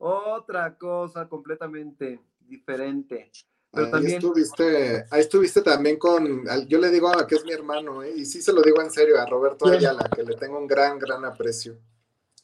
[0.00, 3.30] otra cosa completamente diferente
[3.72, 8.12] ahí, estuviste, ahí estuviste también con, yo le digo a que es mi hermano, ¿eh?
[8.16, 10.98] y sí se lo digo en serio, a Roberto Ayala, que le tengo un gran,
[10.98, 11.78] gran aprecio.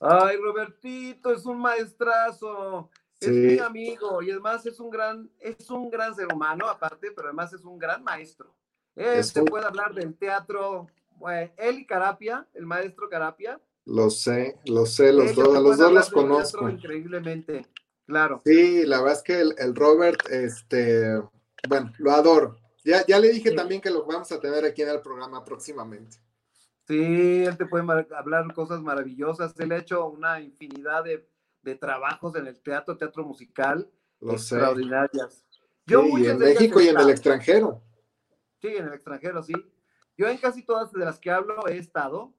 [0.01, 5.91] Ay, Robertito, es un maestrazo, es mi amigo, y además es un gran, es un
[5.91, 8.55] gran ser humano, aparte, pero además es un gran maestro.
[8.95, 13.61] Él se puede hablar del teatro, bueno, él y Carapia, el maestro Carapia.
[13.87, 16.69] Lo sé, lo sé, los dos, a los dos los conozco.
[16.69, 17.67] Increíblemente.
[18.05, 18.41] Claro.
[18.45, 21.21] Sí, la verdad es que el, Robert, este,
[21.69, 22.57] bueno, lo adoro.
[22.85, 26.19] Ya, ya le dije también que lo vamos a tener aquí en el programa próximamente.
[26.87, 27.85] Sí, él te puede
[28.17, 29.59] hablar cosas maravillosas.
[29.59, 31.29] Él ha hecho una infinidad de,
[31.77, 35.45] trabajos en el teatro, teatro musical, lo extraordinarias.
[35.85, 37.83] Yo sí, en México y en el extranjero.
[38.61, 39.55] Sí, en el extranjero, sí.
[40.17, 42.33] Yo en casi todas de las que hablo he estado.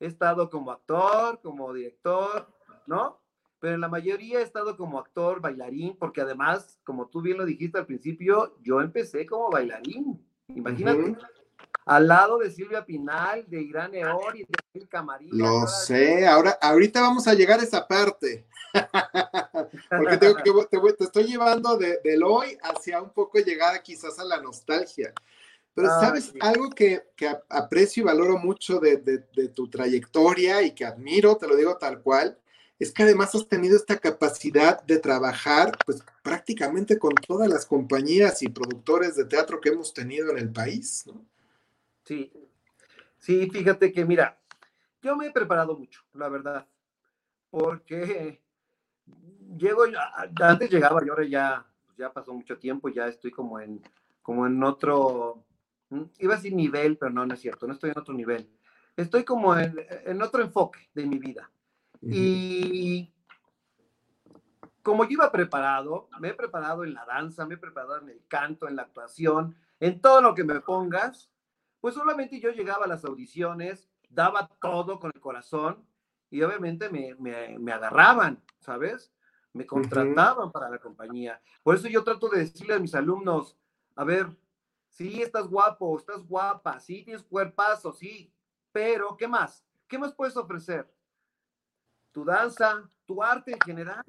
[0.00, 2.48] He estado como actor, como director,
[2.86, 3.20] ¿no?
[3.58, 7.44] pero en la mayoría he estado como actor, bailarín, porque además, como tú bien lo
[7.44, 11.16] dijiste al principio, yo empecé como bailarín, imagínate.
[11.84, 15.36] Al lado de Silvia Pinal, de Irán Eor y de Emil Camarillo.
[15.36, 18.46] Lo sé, ahora, ahorita vamos a llegar a esa parte.
[19.90, 24.24] porque tengo que, te, estoy llevando de, del hoy hacia un poco llegada quizás a
[24.24, 25.12] la nostalgia.
[25.76, 30.86] Pero sabes, algo que, que, aprecio y valoro mucho de, de, tu trayectoria y que
[30.86, 32.38] admiro, te lo digo tal cual,
[32.78, 38.42] es que además has tenido esta capacidad de trabajar pues prácticamente con todas las compañías
[38.42, 41.22] y productores de teatro que hemos tenido en el país, ¿no?
[42.04, 42.32] Sí,
[43.18, 44.40] sí, fíjate que mira,
[45.02, 46.66] yo me he preparado mucho, la verdad,
[47.50, 48.40] porque
[49.58, 49.84] llego,
[50.40, 51.66] antes llegaba y ahora ya,
[51.98, 53.82] ya pasó mucho tiempo, ya estoy como en,
[54.22, 55.44] como en otro,
[56.18, 58.50] iba a decir nivel, pero no, no es cierto, no estoy en otro nivel,
[58.96, 61.50] estoy como en, en otro enfoque de mi vida.
[62.02, 63.12] Y
[64.82, 68.22] como yo iba preparado, me he preparado en la danza, me he preparado en el
[68.28, 71.30] canto, en la actuación, en todo lo que me pongas,
[71.80, 75.84] pues solamente yo llegaba a las audiciones, daba todo con el corazón
[76.30, 79.12] y obviamente me, me, agarraban, ¿sabes?
[79.52, 81.40] Me contrataban para la compañía.
[81.62, 83.56] Por eso yo trato de decirle a mis alumnos,
[83.94, 84.28] a ver,
[84.96, 88.32] sí, estás guapo, estás guapa, sí, tienes cuerpazo, sí,
[88.72, 89.64] pero ¿qué más?
[89.86, 90.90] ¿Qué más puedes ofrecer?
[92.16, 94.02] tu danza, tu arte en general.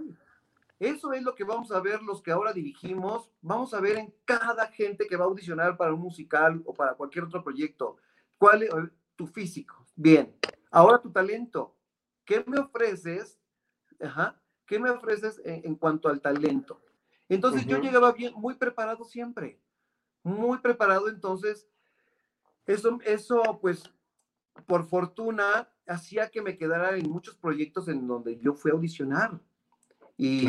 [0.79, 4.13] Eso es lo que vamos a ver los que ahora dirigimos, vamos a ver en
[4.23, 7.97] cada gente que va a audicionar para un musical o para cualquier otro proyecto.
[8.37, 8.71] ¿Cuál es
[9.17, 9.85] tu físico?
[9.93, 10.33] Bien.
[10.71, 11.75] Ahora tu talento.
[12.23, 13.37] ¿Qué me ofreces?
[13.99, 14.41] Ajá.
[14.65, 16.79] ¿Qué me ofreces en, cuanto al talento?
[17.27, 19.59] Entonces yo llegaba bien, muy preparado siempre.
[20.27, 21.67] Muy preparado, entonces,
[22.65, 23.83] eso, eso pues,
[24.65, 29.39] por fortuna, hacía que me quedara en muchos proyectos en donde yo fui a audicionar.
[30.17, 30.45] Y,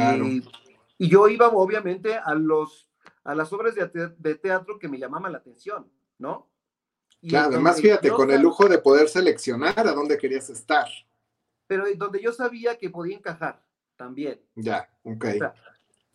[0.98, 2.90] y yo iba obviamente a, los,
[3.22, 5.88] a las obras de, teatro que me llamaban la atención,
[6.18, 6.50] ¿no?
[7.20, 10.86] claro, además fíjate, con el lujo de poder seleccionar a dónde querías estar.
[11.68, 13.62] Pero donde yo sabía que podía encajar
[13.96, 14.40] también.
[14.56, 15.26] Ya, ok.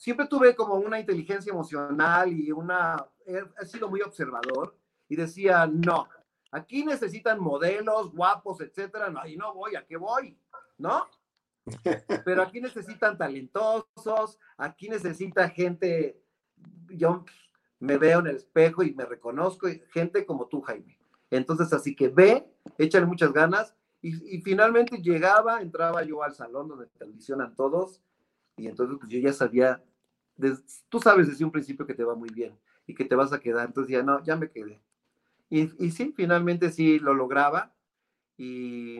[0.03, 6.09] Siempre tuve como una inteligencia emocional y una, he sido muy observador y decía, no,
[6.53, 9.09] Aquí necesitan modelos guapos, etcétera.
[9.09, 10.37] No, ahí no voy, ¿a qué voy?
[10.77, 11.07] ¿No?
[12.25, 16.21] Pero aquí necesitan talentosos, aquí necesita gente,
[16.89, 17.25] yo
[17.79, 20.99] me veo en el espejo y me reconozco, gente como tú, Jaime.
[21.31, 23.75] Entonces, así que ve, échale muchas ganas.
[23.99, 28.01] Y, finalmente llegaba, entraba yo al salón donde te audicionan todos,
[28.57, 29.81] y entonces pues yo ya sabía,
[30.89, 33.39] tú sabes desde un principio que te va muy bien y que te vas a
[33.39, 33.67] quedar.
[33.67, 34.81] Entonces ya no, ya me quedé.
[35.49, 37.73] Y, sí, finalmente sí lo lograba.
[38.37, 38.99] Y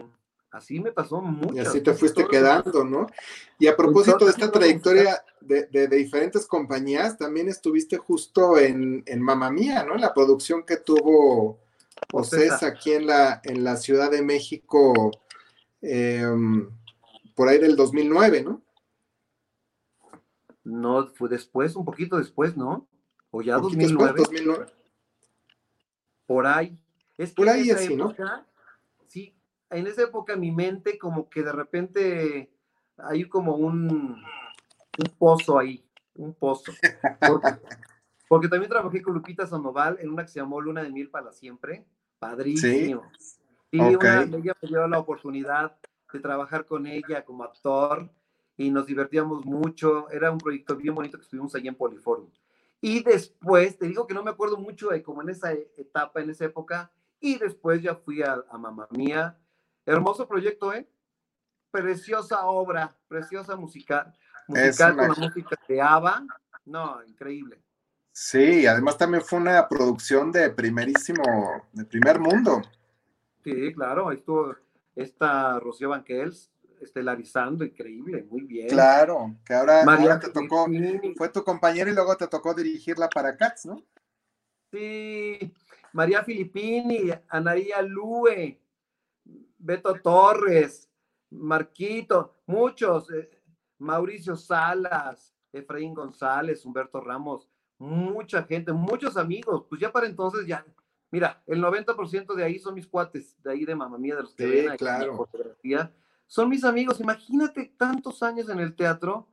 [0.51, 1.55] así me pasó mucho.
[1.55, 3.07] Y así te fuiste quedando, ¿no?
[3.57, 9.49] Y a propósito de esta trayectoria de, diferentes compañías, también estuviste justo en, en Mamá
[9.49, 9.95] Mía, ¿no?
[9.95, 11.59] En la producción que tuvo
[12.11, 15.11] Ocesa aquí en la, en la Ciudad de México,
[15.81, 16.69] em,
[17.35, 18.61] por ahí del 2009, ¿no?
[20.63, 22.87] No, fue después, un poquito después, ¿no?
[23.31, 24.13] O ya 2009.
[24.17, 24.65] 2009.
[26.25, 26.77] Por ahí.
[27.17, 28.15] Es Por ahí así, ¿no?
[29.07, 29.35] Sí,
[29.69, 32.51] en esa época mi mente como que de repente
[32.97, 34.23] hay como un,
[34.97, 36.71] un pozo ahí, un pozo.
[38.29, 41.31] Porque, también trabajé con Lupita Sandoval en una que se llamó Luna de Miel para
[41.31, 41.85] siempre.
[42.17, 43.03] Padrísimo.
[43.69, 45.77] Y ella me dio la oportunidad
[46.11, 48.09] de trabajar con ella como actor
[48.57, 50.09] y nos divertíamos mucho.
[50.09, 52.29] Era un proyecto bien bonito que estuvimos allí en Poliforum.
[52.81, 56.29] Y después, te digo que no me acuerdo mucho de como en esa etapa, en
[56.29, 59.37] esa época, y después ya fui a, a Mamá Mía.
[59.85, 60.87] Hermoso proyecto, ¿eh?
[61.71, 64.13] Preciosa obra, preciosa musical,
[64.47, 66.25] musical con la música de ABBA.
[66.65, 67.61] No, increíble.
[68.11, 71.23] Sí, además también fue una producción de primerísimo,
[71.71, 72.61] de primer mundo.
[73.43, 74.55] Sí, claro, ahí estuvo
[74.95, 76.52] esta Rocío Banquels
[76.83, 78.67] estelarizando, increíble, muy bien.
[78.67, 80.67] Claro, que ahora, María te tocó,
[81.17, 83.83] fue tu compañero y luego te tocó dirigirla para Cats, ¿no?
[84.71, 85.53] Sí,
[85.93, 88.59] María Filippini, Anaría Lue,
[89.57, 90.89] Beto Torres,
[91.29, 93.29] Marquito, muchos, eh,
[93.77, 100.65] Mauricio Salas, Efraín González, Humberto Ramos, mucha gente, muchos amigos, pues ya para entonces ya,
[101.11, 104.33] mira, el 90% de ahí son mis cuates, de ahí de mamá mía, de los
[104.33, 105.17] que ven claro.
[105.17, 105.93] fotografía,
[106.33, 109.27] son mis amigos, imagínate tantos años en el teatro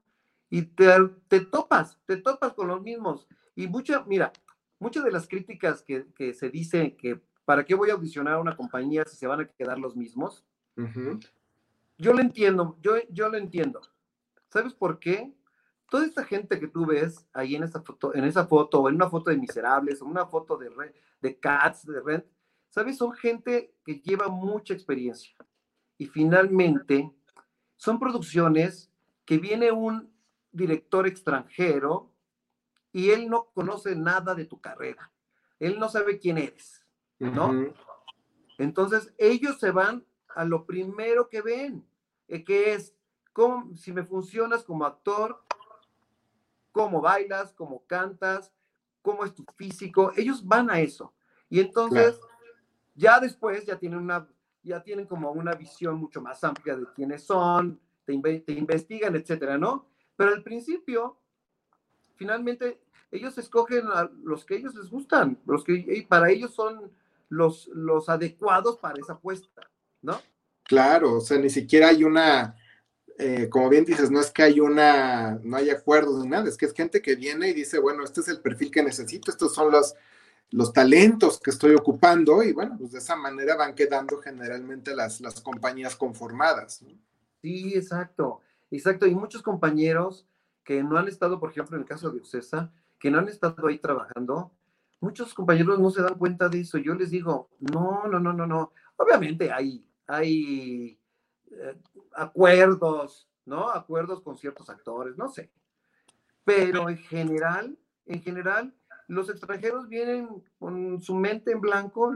[0.50, 0.86] y te,
[1.28, 3.26] te topas, te topas con los mismos.
[3.56, 4.34] Y mucha, mira,
[4.78, 8.38] muchas de las críticas que, que, se dice que para qué voy a audicionar a
[8.38, 10.44] una compañía si se van a quedar los mismos,
[11.96, 13.80] yo lo entiendo, yo, yo lo entiendo.
[14.50, 15.32] ¿Sabes por qué?
[15.88, 18.96] toda esta gente que tú ves ahí en esa foto, en esa foto, o en
[18.96, 20.70] una foto de Miserables, o una foto de,
[21.22, 22.26] de Cats, de Rent,
[22.68, 22.98] ¿sabes?
[22.98, 25.34] Son gente que lleva mucha experiencia.
[26.00, 27.12] Y finalmente,
[27.76, 28.90] son producciones
[29.26, 30.10] que viene un
[30.50, 32.10] director extranjero
[32.90, 35.12] y él no conoce nada de tu carrera.
[35.58, 36.86] Él no sabe quién eres,
[37.18, 37.74] ¿no?
[38.56, 41.86] Entonces, ellos se van a lo primero que ven,
[42.28, 42.96] eh, que es
[43.34, 45.44] cómo, si me funcionas como actor,
[46.72, 48.50] cómo bailas, cómo cantas,
[49.02, 51.12] cómo es tu físico, ellos van a eso.
[51.50, 52.18] Y entonces,
[52.94, 54.26] ya después, ya tienen una,
[54.62, 59.58] ya tienen como una visión mucho más amplia de quiénes son, te, te investigan, etcétera,
[59.58, 59.86] ¿no?
[60.16, 61.18] Pero al principio,
[62.16, 66.92] finalmente, ellos escogen a los que ellos les gustan, los que para ellos son
[67.28, 69.70] los, los adecuados para esa apuesta,
[70.02, 70.20] ¿no?
[70.64, 72.54] Claro, o sea, ni siquiera hay una,
[73.18, 76.56] eh, como bien dices, no es que hay una, no hay acuerdo ni nada, es
[76.56, 79.54] que es gente que viene y dice, bueno, este es el perfil que necesito, estos
[79.54, 79.94] son los,
[80.50, 85.20] los talentos que estoy ocupando y bueno, pues de esa manera van quedando generalmente las,
[85.20, 86.84] las compañías conformadas.
[87.40, 89.06] Sí, exacto, exacto.
[89.06, 90.26] Y muchos compañeros
[90.64, 93.66] que no han estado, por ejemplo, en el caso de Ucesa, que no han estado
[93.66, 94.52] ahí trabajando,
[95.00, 96.78] muchos compañeros no se dan cuenta de eso.
[96.78, 98.72] Yo les digo, no, no, no, no, no.
[98.96, 100.98] Obviamente hay, hay
[101.50, 101.76] eh,
[102.12, 103.70] acuerdos, ¿no?
[103.70, 105.50] Acuerdos con ciertos actores, no sé.
[106.44, 108.74] Pero en general, en general,
[109.10, 112.14] los extranjeros vienen con su mente en blanco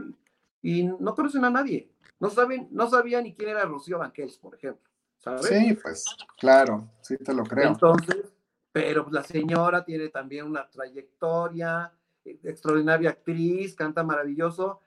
[0.61, 1.89] y no conocen a nadie.
[2.19, 4.89] No saben, no sabían ni quién era Rocío Banquels, por ejemplo.
[5.17, 5.45] ¿sabes?
[5.45, 6.05] Sí, pues,
[6.37, 7.69] claro, sí te lo creo.
[7.69, 8.25] Entonces,
[8.71, 11.91] pero la señora tiene también una trayectoria,
[12.23, 14.81] extraordinaria actriz, canta maravilloso,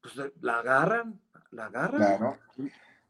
[0.00, 1.20] pues la agarran,
[1.50, 2.00] la agarran.
[2.00, 2.38] Claro.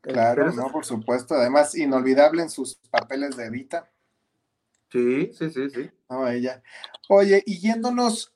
[0.03, 1.35] Claro, no, por supuesto.
[1.37, 3.89] Además, inolvidable en sus papeles de Evita.
[4.91, 5.91] Sí, sí, sí, sí.
[6.11, 6.61] No, ella.
[7.09, 8.33] Oye, y yéndonos,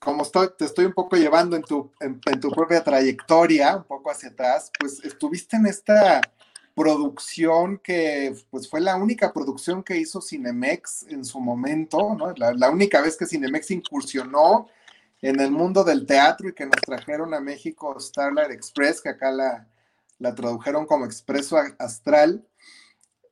[0.00, 4.10] como estoy, te estoy un poco llevando en tu, en, tu propia trayectoria, un poco
[4.10, 6.22] hacia atrás, pues estuviste en esta
[6.74, 12.32] producción que pues fue la única producción que hizo Cinemex en su momento, ¿no?
[12.32, 14.68] La, única vez que Cinemex incursionó
[15.20, 19.30] en el mundo del teatro y que nos trajeron a México Starlight Express, que acá
[19.30, 19.68] la,
[20.18, 22.42] la tradujeron como Expreso Astral,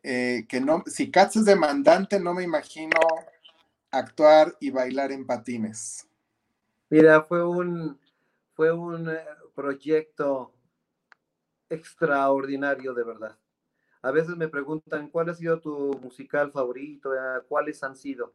[0.03, 3.01] eh, que no, si Katz es demandante, no me imagino
[3.91, 6.08] actuar y bailar en patines.
[6.91, 7.99] Mira, fue un,
[8.55, 9.25] fue un eh,
[9.55, 10.55] proyecto
[11.69, 13.39] extraordinario, de verdad.
[14.01, 17.15] A veces me preguntan, ¿cuál ha sido tu musical favorito?
[17.15, 18.35] Eh, ¿Cuáles han sido?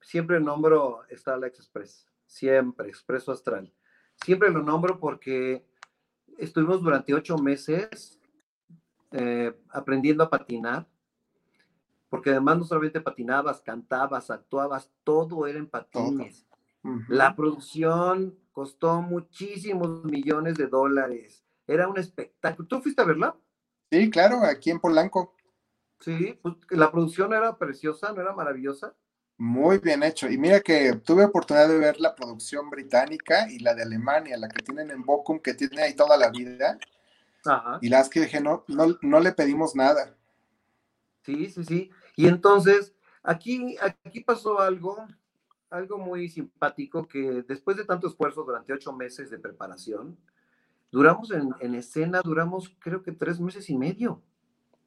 [0.00, 3.72] Siempre nombro Starlight Express, siempre, Expreso Astral.
[4.24, 5.64] Siempre lo nombro porque
[6.36, 8.20] estuvimos durante ocho meses
[9.12, 10.88] eh, aprendiendo a patinar,
[12.08, 16.44] porque además no solamente patinabas, cantabas, actuabas, todo era en patines.
[17.08, 21.44] La producción costó muchísimos millones de dólares.
[21.66, 22.68] Era un espectáculo.
[22.68, 23.36] ¿Tú fuiste a verla?
[23.90, 25.34] Sí, claro, aquí en Polanco.
[26.00, 28.94] Sí, pues la producción era preciosa, no era maravillosa.
[29.38, 30.28] Muy bien hecho.
[30.28, 34.48] Y mira que tuve oportunidad de ver la producción británica y la de Alemania, la
[34.48, 36.78] que tienen en Bochum, que tiene ahí toda la vida.
[37.44, 37.78] Ajá.
[37.80, 40.16] Y las que dije, no, no, no le pedimos nada.
[41.22, 41.90] Sí, sí, sí.
[42.16, 45.06] Y entonces, aquí, aquí pasó algo,
[45.74, 50.16] algo muy simpático, que después de tanto esfuerzo durante ocho meses de preparación,
[50.90, 54.22] duramos en, en escena, duramos creo que tres meses y medio.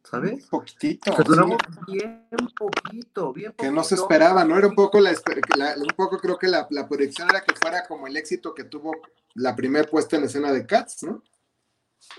[0.10, 0.44] ¿sabes?
[0.46, 1.12] Un poquitito.
[1.24, 2.26] duramos bien
[2.58, 3.64] poquito, bien poquito.
[3.64, 4.58] Que no se esperaba, ¿no?
[4.58, 8.08] Era un poco, la, un poco creo que la, la, proyección era que fuera como
[8.08, 8.94] el éxito que tuvo
[9.34, 11.22] la primera puesta en escena de Cats, ¿no?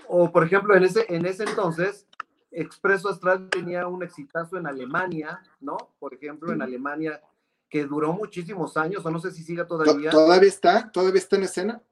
[0.07, 2.05] O, por ejemplo, en ese, en ese entonces,
[2.51, 5.77] Expreso Astral tenía un exitazo en Alemania, ¿no?
[5.99, 7.21] Por ejemplo, en Alemania,
[7.69, 10.09] que duró muchísimos años, o no sé si siga todavía.
[10.09, 10.91] ¿Todavía está?
[10.91, 11.83] ¿Todavía está en escena?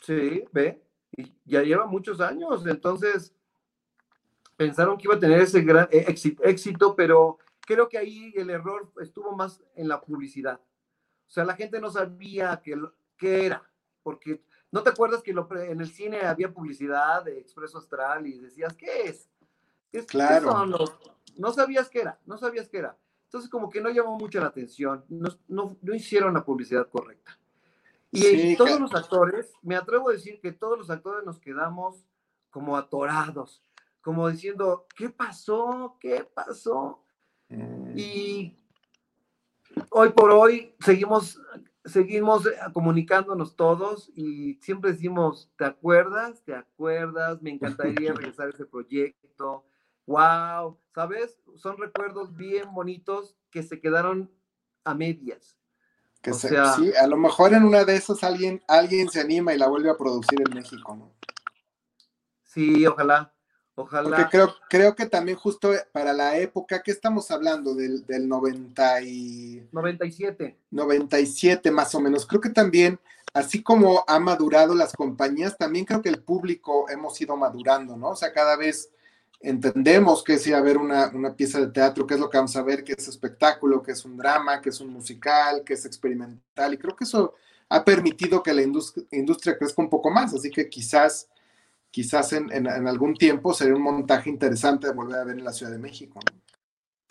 [0.00, 0.82] Sí, ve,
[1.16, 3.34] y ya lleva muchos años, entonces
[4.56, 6.14] pensaron que iba a tener ese gran eh,
[6.44, 10.60] éxito, pero creo que ahí el error estuvo más en la publicidad.
[11.26, 12.80] O sea, la gente no sabía qué,
[13.16, 13.68] qué era,
[14.04, 18.76] porque no te acuerdas que en el cine había publicidad de Expreso Astral y decías,
[18.76, 19.28] ¿qué es?
[20.06, 20.66] claro.
[21.36, 22.96] no sabías qué era, no sabías qué era.
[23.36, 27.38] Entonces, como que no llamó mucho la atención, no, no, hicieron la publicidad correcta.
[28.10, 32.06] Y todos los actores, me atrevo a decir que todos los actores nos quedamos
[32.50, 33.62] como atorados
[34.06, 35.96] como diciendo, ¿qué pasó?
[35.98, 37.02] ¿Qué pasó?
[37.48, 37.98] Mm.
[37.98, 38.56] Y
[39.90, 41.42] hoy por hoy seguimos,
[41.84, 46.40] seguimos comunicándonos todos y siempre decimos, ¿te acuerdas?
[46.44, 47.42] ¿Te acuerdas?
[47.42, 49.64] Me encantaría regresar a ese proyecto.
[50.06, 50.78] ¡Wow!
[50.94, 51.38] ¿Sabes?
[51.56, 54.30] Son recuerdos bien bonitos que se quedaron
[54.84, 55.56] a medias.
[56.22, 59.68] Que sí, a lo mejor en una de esas alguien, alguien se anima y la
[59.68, 61.12] vuelve a producir en México, ¿no?
[62.42, 63.32] Sí, ojalá.
[63.74, 64.08] Ojalá.
[64.08, 67.74] Porque creo, creo que también justo para la época, ¿qué estamos hablando?
[67.74, 69.68] Del, del 90 y...
[69.70, 70.58] 97.
[70.70, 72.26] 97 más o menos.
[72.26, 72.98] Creo que también,
[73.34, 78.10] así como ha madurado las compañías, también creo que el público hemos ido madurando, ¿no?
[78.10, 78.90] O sea, cada vez
[79.48, 82.38] entendemos que es ir a ver una, una pieza de teatro, qué es lo que
[82.38, 85.74] vamos a ver, qué es espectáculo, qué es un drama, qué es un musical, qué
[85.74, 86.74] es experimental.
[86.74, 87.34] Y creo que eso
[87.68, 90.34] ha permitido que la industria, industria crezca un poco más.
[90.34, 91.28] Así que quizás
[91.96, 95.72] quizás en, algún tiempo sería un montaje interesante de volver a ver en la Ciudad
[95.72, 96.20] de México.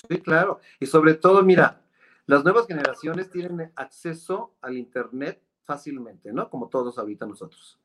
[0.07, 0.59] Sí, claro.
[0.79, 1.81] Y sobre todo, mira,
[2.27, 6.51] las nuevas generaciones tienen acceso al Internet fácilmente, ¿no?
[6.51, 7.79] Como todos ahorita nosotros.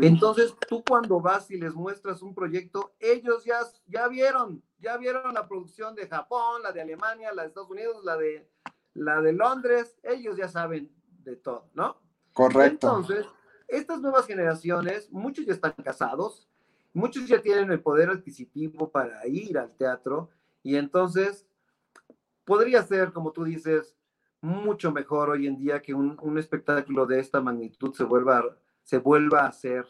[0.00, 5.34] Entonces, tú cuando vas y les muestras un proyecto, ellos ya, ya vieron, ya vieron
[5.34, 8.48] la producción de Japón, la de Alemania, la de Estados Unidos, la de,
[8.94, 10.90] la de Londres, ellos ya saben
[11.22, 12.00] de todo, ¿no?
[12.32, 12.86] Correcto.
[12.86, 13.26] Entonces,
[13.68, 16.48] estas nuevas generaciones, muchos ya están casados,
[16.94, 20.30] muchos ya tienen el poder adquisitivo para ir al teatro
[20.62, 21.46] y entonces
[22.46, 23.94] podría ser, como tú dices,
[24.40, 28.56] mucho mejor hoy en día que un, espectáculo de esta magnitud se vuelva,
[28.86, 29.84] se vuelva a hacer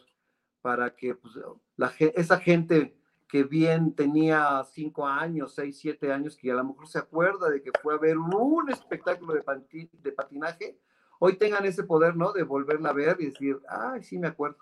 [0.61, 1.35] para que pues,
[1.75, 2.97] la, esa gente
[3.29, 7.61] que bien tenía cinco años, seis, siete años, que a lo mejor se acuerda de
[7.61, 10.79] que fue a ver un espectáculo de, de patinaje,
[11.19, 12.33] hoy tengan ese poder, ¿no?
[12.33, 14.57] De volverla a ver y decir, ay, sí me acuerdo.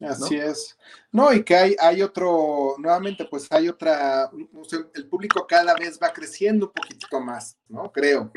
[0.00, 0.76] Así es.
[1.12, 4.30] No, y que hay, hay otro, nuevamente, pues hay otra,
[4.94, 7.90] el público cada vez va creciendo un poquitito más, ¿no?
[7.92, 8.32] Creo.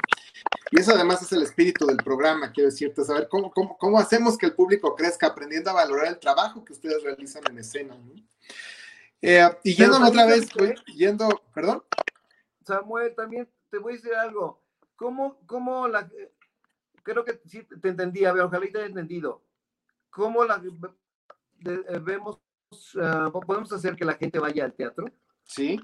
[0.71, 4.37] Y eso además es el espíritu del programa, quiero decirte, saber cómo, cómo, cómo hacemos
[4.37, 7.93] que el público crezca, aprendiendo a valorar el trabajo que ustedes realizan en escena.
[7.95, 8.13] ¿no?
[9.21, 10.47] Eh, y yendo otra vez,
[10.95, 11.83] yendo, perdón.
[12.65, 14.63] Samuel, también te voy a decir algo.
[14.95, 16.09] ¿Cómo, cómo la,
[17.03, 19.43] creo que sí te entendí, a ver, ojalá te haya entendido.
[20.09, 20.61] ¿Cómo la
[21.65, 22.39] eh, vemos,
[23.01, 25.05] ah, podemos hacer que la gente vaya al teatro?
[25.43, 25.79] Sí.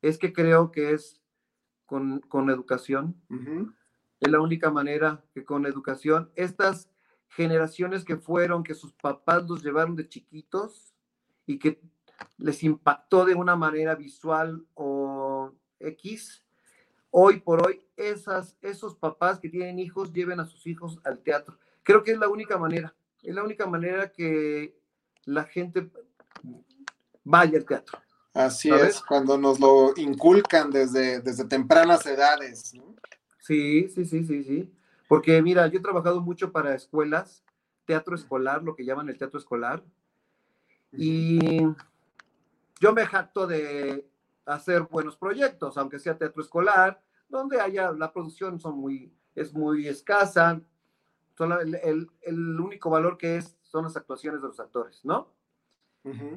[0.00, 1.21] Es que creo que es
[1.86, 3.16] con, con educación.
[4.20, 6.88] Es la única manera que con educación, estas
[7.28, 10.94] generaciones que fueron, que sus papás los llevaron de chiquitos
[11.46, 11.80] y que
[12.38, 16.44] les impactó de una manera visual o X,
[17.10, 21.58] hoy por hoy esas, esos papás que tienen hijos lleven a sus hijos al teatro.
[21.82, 24.78] Creo que es la única manera, es la única manera que
[25.24, 25.90] la gente
[27.24, 27.98] vaya al teatro.
[28.34, 32.72] Así es, cuando nos lo inculcan desde, desde tempranas edades.
[33.40, 34.72] Sí, sí, sí, sí, sí.
[35.06, 37.44] Porque mira, yo he trabajado mucho para escuelas,
[37.84, 39.84] teatro escolar, lo que llaman el teatro escolar,
[40.92, 41.60] y
[42.80, 44.08] yo me jacto de
[44.46, 49.88] hacer buenos proyectos, aunque sea teatro escolar, donde haya la producción son muy, es muy
[49.88, 50.60] escasa,
[51.38, 55.28] el, el, único valor que es son las actuaciones de los actores, ¿no?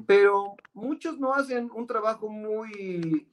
[0.06, 3.28] Pero muchos no hacen un trabajo muy,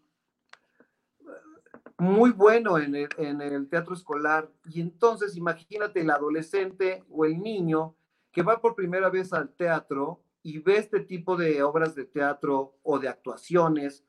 [1.99, 4.51] muy bueno en el, en el teatro escolar.
[4.65, 7.95] Y entonces imagínate el adolescente o el niño
[8.31, 12.79] que va por primera vez al teatro y ve este tipo de obras de teatro
[12.83, 14.05] o de actuaciones.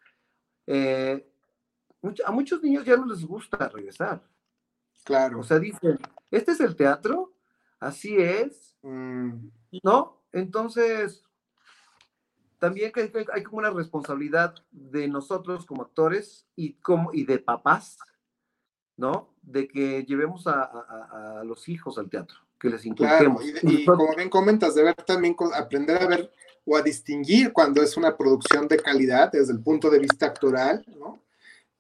[0.66, 1.30] Eh,
[2.26, 4.24] a muchos niños ya no les gusta regresar.
[5.04, 5.40] Claro.
[5.40, 6.00] O sea, dicen,
[6.32, 7.34] ¿este es el teatro?
[7.80, 8.78] Así es.
[8.82, 9.50] Mm,
[9.84, 10.24] ¿No?
[10.32, 11.24] Entonces,
[12.64, 17.38] también que hay, hay como una responsabilidad de nosotros como actores y, como, y de
[17.40, 17.98] papás,
[18.96, 19.34] ¿no?
[19.42, 23.26] De que llevemos a, a- a los hijos al teatro, que les claro.
[23.26, 23.64] inculquemos.
[23.64, 26.32] Y, y como bien comentas, de ver también, aprender a ver
[26.64, 30.86] o a distinguir cuando es una producción de calidad desde el punto de vista actoral,
[30.98, 31.22] ¿no?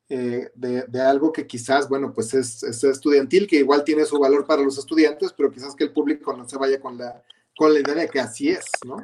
[0.09, 4.19] Eh, de, de algo que quizás, bueno, pues es, es estudiantil, que igual tiene su
[4.19, 7.23] valor para los estudiantes, pero quizás que el público no se vaya con la,
[7.55, 8.97] con la idea de que así es, ¿no?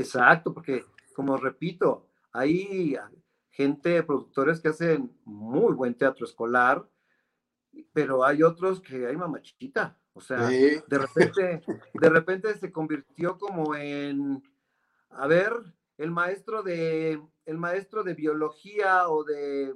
[0.00, 0.84] Exacto, porque
[1.14, 2.96] como repito, hay
[3.50, 6.88] gente, productores que hacen muy buen teatro escolar,
[7.92, 9.96] pero hay otros que hay mamachita.
[10.12, 10.80] O sea, Sí.
[10.88, 11.62] de repente,
[11.94, 14.42] de repente se convirtió como en,
[15.10, 15.52] a ver,
[15.98, 19.74] el maestro de, el maestro de biología o de,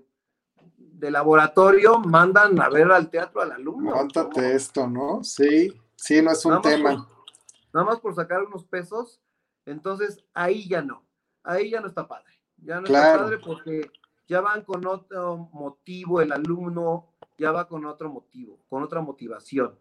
[0.76, 3.94] de laboratorio mandan a ver al teatro al alumno.
[3.94, 4.46] Móntate ¿no?
[4.48, 5.22] esto, ¿no?
[5.24, 6.90] Sí, sí, no es un Nada tema.
[6.96, 7.14] por-
[7.72, 9.20] nada más por sacar unos pesos,
[9.66, 11.04] entonces ahí ya no,
[11.42, 13.06] ahí ya no está padre, ya no Claro.
[13.06, 13.90] está padre porque
[14.26, 19.78] ya van con otro motivo, el alumno ya va con otro motivo, con otra motivación.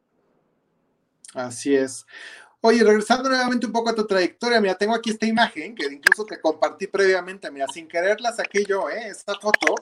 [1.34, 2.06] Así es.
[2.62, 6.26] Oye, regresando nuevamente un poco a tu trayectoria, mira, tengo aquí esta imagen que incluso
[6.26, 9.08] te compartí previamente, mira, sin querer la saqué yo, ¿eh?
[9.08, 9.76] Esta foto,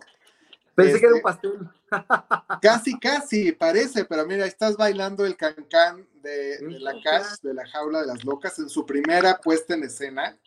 [0.75, 1.69] Pensé que era un Este- pastel.
[2.61, 7.53] casi, casi parece, pero mira, estás bailando el cancán de, de la El casa, de
[7.53, 10.37] la jaula de las locas, en su primera puesta en escena,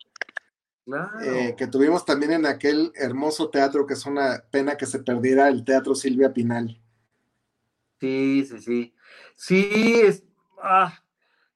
[0.85, 1.19] Claro.
[1.21, 5.47] eh, que tuvimos también en aquel hermoso teatro que es una pena que se perdiera,
[5.49, 6.79] el Teatro Silvia Pinal.
[7.99, 8.95] Sí, sí, sí.
[9.35, 10.23] Sí, es,
[10.61, 10.93] ah,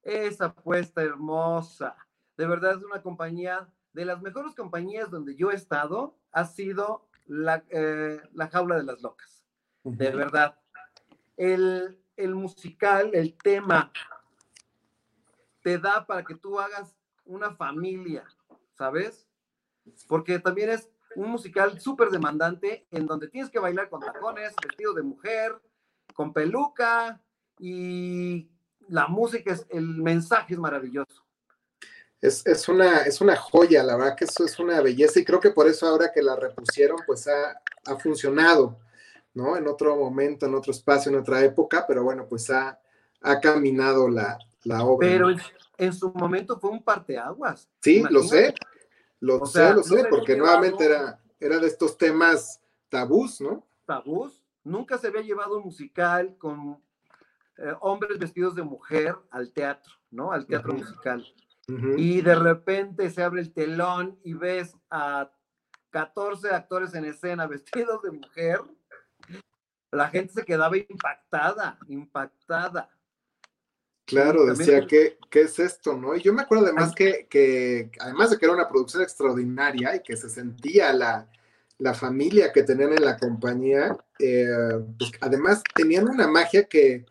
[0.03, 1.95] esa apuesta hermosa.
[2.37, 7.08] De verdad es una compañía, de las mejores compañías donde yo he estado, ha sido
[7.29, 9.45] la, eh, la jaula de las locas.
[9.83, 10.57] De verdad.
[11.37, 13.91] El, el musical, el tema,
[15.61, 18.25] te da para que tú hagas una familia,
[18.73, 19.27] ¿sabes?
[20.07, 24.93] Porque también es un musical súper demandante en donde tienes que bailar con tacones, vestido
[24.93, 25.61] de mujer,
[26.13, 27.21] con peluca
[27.59, 28.49] y
[28.87, 31.23] la música, es, el mensaje es maravilloso.
[32.21, 35.39] Es, es una, es una joya, la verdad que eso es una belleza y creo
[35.39, 38.77] que por eso ahora que la repusieron, pues ha, ha funcionado,
[39.33, 39.55] ¿no?
[39.55, 42.77] En otro momento, en otro espacio, en otra época, pero bueno, pues ha,
[43.21, 45.07] ha caminado la, la obra.
[45.07, 45.39] Pero en,
[45.77, 47.69] en su momento fue un parteaguas.
[47.81, 48.53] Sí, lo sé,
[49.21, 52.59] lo O sé, sea, lo sé, porque llevado- nuevamente era, era de estos temas
[52.89, 53.65] tabús, ¿no?
[53.85, 54.43] tabús.
[54.63, 56.83] Nunca se había llevado un musical con
[57.57, 60.31] eh, hombres vestidos de mujer al teatro, ¿no?
[60.33, 61.25] Al teatro musical.
[61.97, 65.31] Y de repente se abre el telón y ves a
[65.91, 68.61] 14 actores en escena vestidos de mujer.
[69.91, 72.89] La gente se quedaba impactada, impactada.
[74.05, 76.15] Claro, decía, ¿qué, ¿qué es esto, no?
[76.15, 80.01] Y yo me acuerdo además que, que, además de que era una producción extraordinaria y
[80.01, 81.29] que se sentía la,
[81.77, 84.47] la familia que tenían en la compañía, eh,
[84.97, 87.05] pues además tenían una magia que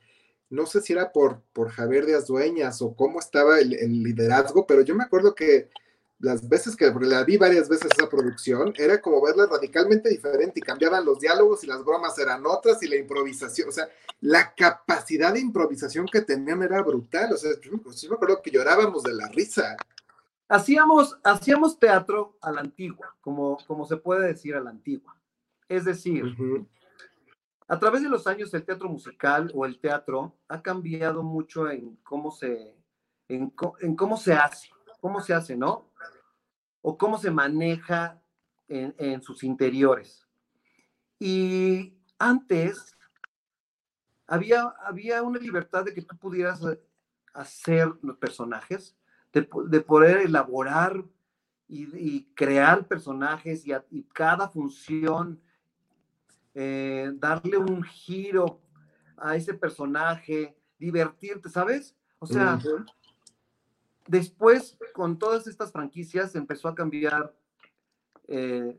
[0.51, 4.67] no sé si era por, por Javier Díaz Dueñas o cómo estaba el, el liderazgo,
[4.67, 5.69] pero yo me acuerdo que
[6.21, 10.63] las veces que la vi varias veces esa producción, era como verla radicalmente diferente y
[10.63, 13.89] cambiaban los diálogos y las bromas eran otras y la improvisación, o sea,
[14.21, 18.43] la capacidad de improvisación que tenían era brutal, o sea, yo me, yo me acuerdo
[18.43, 19.77] que llorábamos de la risa.
[20.49, 25.15] Hacíamos, hacíamos teatro a la antigua, como, como se puede decir a la antigua.
[25.69, 26.25] Es decir,
[27.69, 31.97] a través de los años el teatro musical o el teatro ha cambiado mucho en
[31.97, 32.75] cómo se,
[33.29, 35.91] en, cómo se hace, cómo se hace, ¿no?
[36.81, 38.23] O cómo se maneja
[38.69, 40.27] en, sus interiores.
[41.19, 42.97] Y antes
[44.27, 46.81] había, había una libertad de que tú pudieras eh,
[47.35, 48.97] hacer los personajes,
[49.33, 51.05] de, po- de poder elaborar
[51.67, 55.43] y, crear personajes y cada función
[56.55, 58.61] eh, darle un giro
[59.17, 61.97] a ese personaje, divertirte, ¿sabes?
[62.19, 62.59] O sea,
[64.07, 67.35] después con todas estas franquicias empezó a cambiar
[68.27, 68.79] eh,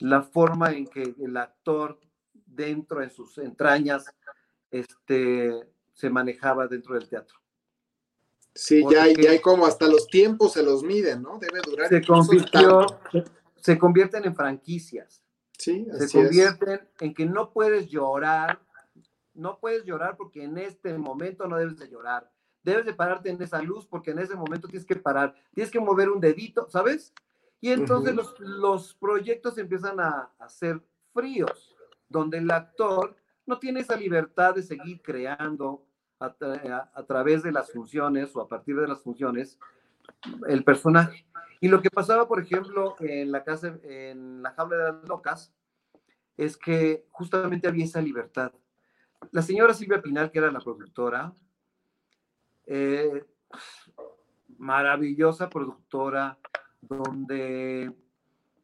[0.00, 1.98] la forma en que el actor
[2.32, 4.06] dentro de sus entrañas
[4.70, 5.52] este,
[5.92, 7.38] se manejaba dentro del teatro.
[8.54, 11.38] Sí, ya, hay- ya hay como hasta los tiempos se los miden, ¿no?
[11.38, 12.86] Debe durar convirtió,
[13.60, 15.23] se convierten en franquicias.
[15.58, 18.60] Sí, se convierten en que no puedes llorar,
[19.34, 22.30] no puedes llorar porque en este momento no debes de llorar.
[22.62, 25.80] Debes de pararte en esa luz porque en ese momento tienes que parar, tienes que
[25.80, 27.12] mover un dedito, ¿sabes?
[27.60, 30.80] Y entonces los, proyectos empiezan a, a ser
[31.12, 31.74] fríos,
[32.08, 35.86] donde el actor no tiene esa libertad de seguir creando
[36.18, 39.58] a, través de las funciones o a partir de las funciones
[40.48, 41.26] el personaje.
[41.60, 45.52] Y lo que pasaba, por ejemplo, en la casa, en la jaula de las locas,
[46.36, 48.52] es que justamente había esa libertad.
[49.30, 51.32] La señora Silvia Pinal, que era la productora,
[52.66, 53.24] eh,
[54.58, 56.38] maravillosa productora,
[56.80, 57.92] donde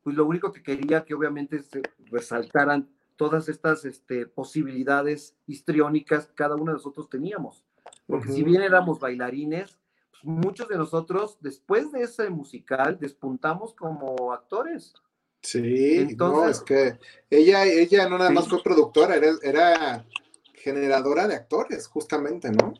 [0.02, 6.34] pues lo único que quería que obviamente se resaltaran todas estas este, posibilidades histriónicas que
[6.34, 7.64] cada uno de nosotros teníamos.
[8.06, 9.78] Porque si bien éramos bailarines,
[10.22, 14.94] muchos de nosotros, después de ese musical, despuntamos como actores.
[15.42, 16.98] Sí, Entonces, no, es que
[17.30, 20.06] ella, ella no nada más fue productora, era, era
[20.54, 22.74] generadora de actores, justamente, ¿no?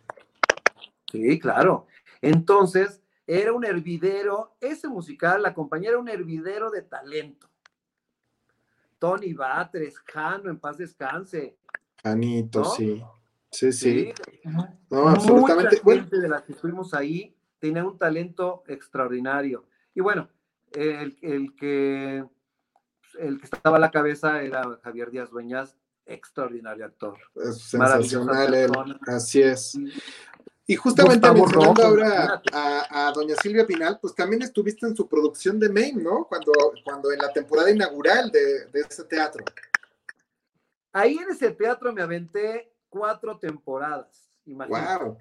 [1.10, 1.86] Sí, claro.
[2.20, 7.48] Entonces, era un hervidero, ese musical, la compañía era un hervidero de talento.
[8.98, 11.56] Tony Batres, Jano, en paz descanse.
[12.02, 13.02] Janito, sí.
[13.50, 14.12] Sí, sí.
[14.90, 15.80] No, absolutamente.
[15.82, 19.66] Mucha gente de las que estuvimos ahí tenía un talento extraordinario.
[19.94, 20.28] Y bueno,
[20.72, 21.16] el,
[21.56, 22.24] que,
[23.18, 25.76] el que estaba a la cabeza era Javier Díaz Dueñas,
[26.06, 27.18] extraordinario actor.
[27.34, 28.72] Es sensacional él,
[29.06, 29.78] así es.
[30.66, 35.68] Y justamente mencionando ahora a, doña Silvia Pinal, pues también estuviste en su producción de
[35.68, 36.26] Maine, ¿no?
[36.26, 36.52] Cuando,
[36.84, 39.44] cuando en la temporada inaugural de, ese teatro.
[40.92, 45.04] Ahí en ese teatro me aventé cuatro temporadas, imagínate.
[45.04, 45.18] Wow.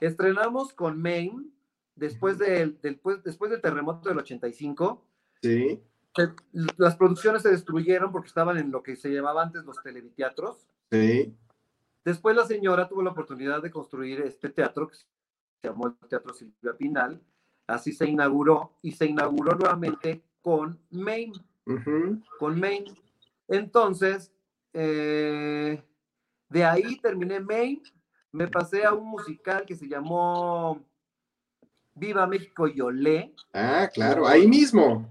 [0.00, 1.46] Estrenamos con Maine
[1.94, 5.06] después del, después del terremoto del 85.
[5.42, 5.82] Sí.
[6.76, 10.66] las producciones se destruyeron porque estaban en lo que se llamaba antes los televiteatros.
[10.90, 11.34] Sí.
[12.04, 15.06] Después la señora tuvo la oportunidad de construir este teatro que se
[15.62, 17.20] llamó el Teatro Silvia Pinal.
[17.66, 21.38] Así se inauguró y se inauguró nuevamente con Maine.
[22.38, 22.92] Con Maine.
[23.46, 24.32] Entonces,
[24.72, 25.82] eh,
[26.50, 27.82] de ahí terminé Maine,
[28.32, 30.84] me pasé a un musical que se llamó
[31.94, 33.32] Viva México y Olé.
[33.52, 35.08] Ah, claro, ahí mismo.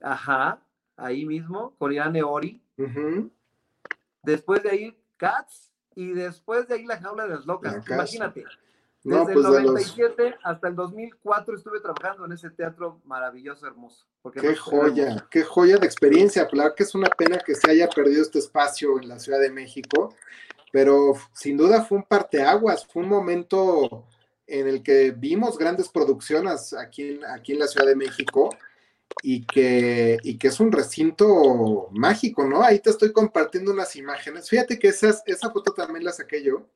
[0.00, 0.60] Ajá,
[0.96, 2.60] ahí mismo, con Irán Ori.
[4.22, 7.84] Después de ahí, Cats y después de ahí la jaula de las locas.
[7.88, 8.44] Imagínate.
[9.06, 14.04] Desde el 97 pues hasta el 2004 estuve trabajando en ese teatro maravilloso, hermoso.
[14.32, 16.48] qué joya, qué joya de experiencia.
[16.48, 19.50] Claro que es una pena que se haya perdido este espacio en la Ciudad de
[19.50, 20.12] México,
[20.72, 24.06] pero sin duda fue un parteaguas, fue un momento
[24.44, 28.50] en el que vimos grandes producciones aquí en, aquí en la Ciudad de México
[29.22, 32.60] y que, y que es un recinto mágico, ¿no?
[32.64, 34.48] Ahí te estoy compartiendo unas imágenes.
[34.48, 36.66] Fíjate que esas, esa foto también la saqué yo.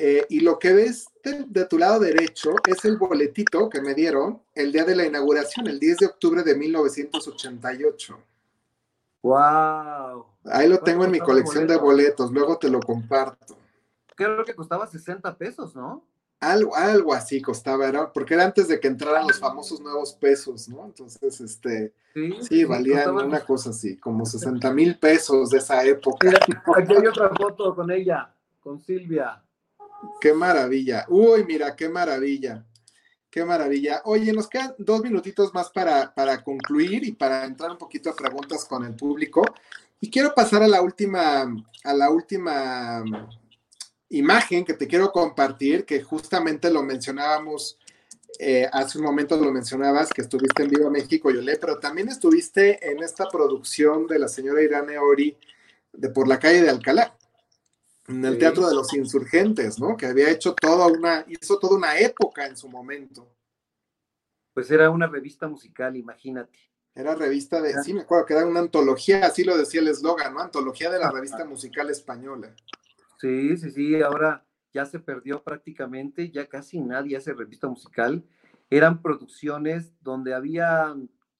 [0.00, 4.40] Eh, y lo que ves de, tu lado derecho es el boletito que me dieron
[4.54, 8.18] el día de la inauguración, el 10 de octubre de 1988.
[9.22, 10.26] ¡Wow!
[10.44, 13.56] Ahí lo tengo en mi colección de boletos, luego te lo comparto.
[14.14, 16.04] Creo que costaba 60 pesos, ¿no?
[16.40, 20.68] Algo, algo así costaba, era, porque era antes de que entraran los famosos nuevos pesos,
[20.68, 20.84] ¿no?
[20.84, 21.92] Entonces, este,
[22.42, 26.30] sí, valían una cosa así, como 60 mil pesos de esa época.
[26.76, 29.42] aquí hay otra foto con ella, con Silvia.
[30.20, 31.06] Qué maravilla.
[31.08, 32.64] Uy, mira, qué maravilla.
[33.30, 34.02] Qué maravilla.
[34.04, 38.16] Oye, nos quedan dos minutitos más para, para concluir y para entrar un poquito a
[38.16, 39.44] preguntas con el público.
[40.00, 41.42] Y quiero pasar a la última,
[41.84, 43.04] a la última
[44.08, 47.78] imagen que te quiero compartir, que justamente lo mencionábamos
[48.38, 52.90] eh, hace un momento, lo mencionabas, que estuviste en Viva México, Yolé, pero también estuviste
[52.90, 55.36] en esta producción de la señora Irane Ori
[55.92, 57.17] de Por la calle de Alcalá,
[58.08, 59.96] en el Teatro de los Insurgentes, ¿no?
[59.96, 63.28] Que había hecho toda una, hizo toda una época en su momento.
[64.54, 66.58] Pues era una revista musical, imagínate.
[66.94, 70.34] Era revista de, sí, me acuerdo que era una antología, así lo decía el eslogan,
[70.34, 70.40] ¿no?
[70.40, 72.52] Antología de la revista musical española.
[73.20, 78.24] Sí, sí, sí, ahora ya se perdió prácticamente, ya casi nadie hace revista musical.
[78.70, 80.94] Eran producciones donde había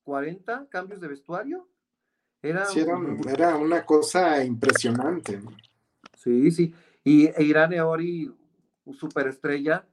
[0.04, 1.68] 40 cambios de vestuario.
[2.40, 2.80] Era, sí,
[3.26, 5.40] era, una cosa impresionante.
[6.18, 6.74] Sí, sí.
[7.04, 8.30] Y e Irán Ori,
[8.92, 9.86] superestrella,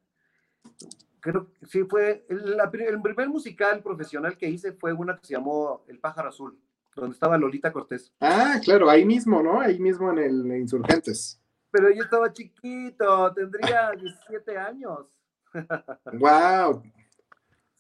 [1.20, 5.34] creo que sí fue, el, el, primer musical profesional que hice fue una que se
[5.34, 6.60] llamó El pájaro azul,
[6.96, 8.12] donde estaba Lolita Cortés.
[8.20, 9.62] Ah, claro, ahí mismo, ¿no?
[9.62, 11.40] Ahí mismo en el Insurgentes
[11.76, 15.08] pero yo estaba chiquito, tendría 17 años.
[16.14, 16.82] ¡Wow!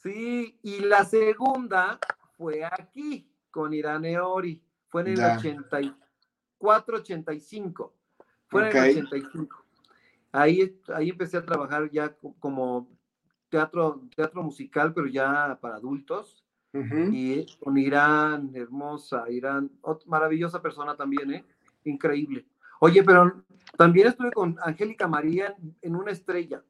[0.03, 1.97] Sí, y la segunda
[2.35, 4.61] fue aquí, con Irane Ori.
[4.89, 7.94] Fue en el 84, 85.
[8.55, 9.65] Fue en el 85.
[10.31, 12.89] Ahí, ahí empecé a trabajar ya como
[13.49, 16.41] teatro, teatro musical, pero ya para adultos.
[16.73, 19.71] Y con Irán, hermosa, Irán,
[20.07, 21.45] maravillosa persona también, ¿eh?
[21.85, 22.45] Increíble.
[22.81, 23.45] Oye, pero
[23.77, 26.61] también estuve con Angélica María en una estrella.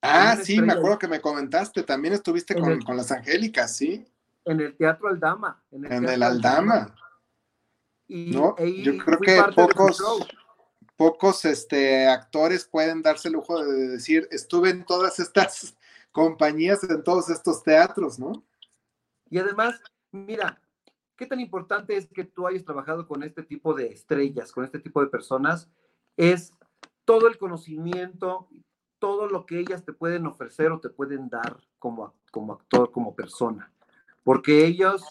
[0.00, 4.06] Ah, sí, me acuerdo que me comentaste, también estuviste con, con, las Angélicas, ¿sí?
[4.46, 5.62] En el Teatro Aldama.
[5.70, 6.94] En el, Aldama.
[8.08, 8.56] Y ¿No?
[8.56, 10.02] Yo creo que pocos,
[11.02, 15.76] pocos este, actores pueden darse el lujo de decir, estuve en todas estas
[16.12, 18.44] compañías, en todos estos teatros, ¿no?
[19.28, 19.80] Y además,
[20.12, 20.62] mira,
[21.16, 24.78] qué tan importante es que tú hayas trabajado con este tipo de estrellas, con este
[24.78, 25.68] tipo de personas,
[26.16, 26.52] es
[27.04, 28.48] todo el conocimiento,
[29.00, 33.16] todo lo que ellas te pueden ofrecer o te pueden dar como, como actor, como
[33.16, 33.72] persona.
[34.22, 35.02] Porque ellos,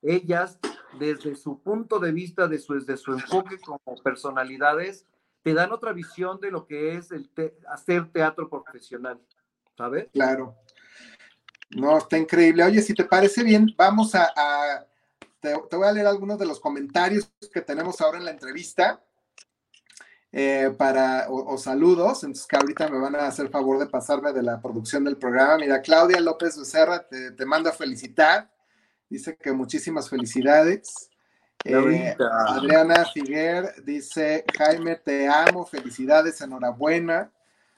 [0.00, 0.58] ellas,
[0.98, 5.06] desde su punto de vista, desde su enfoque como personalidades,
[5.44, 7.30] te dan otra visión de lo que es el
[7.68, 9.20] hacer teatro profesional,
[9.76, 10.08] ¿sabes?
[10.10, 10.56] Claro.
[11.76, 12.64] No, está increíble.
[12.64, 14.32] Oye, si te parece bien, vamos a,
[15.40, 19.04] te, voy a leer algunos de los comentarios que tenemos ahora en la entrevista.
[20.32, 24.42] Eh, para, o, saludos, entonces que ahorita me van a hacer favor de pasarme de
[24.42, 25.58] la producción del programa.
[25.58, 28.50] Mira, Claudia López Becerra te, te manda a felicitar,
[29.08, 31.10] dice que muchísimas felicidades.
[31.64, 37.32] Eh, Adriana Figuer dice, Jaime, te amo, felicidades, enhorabuena.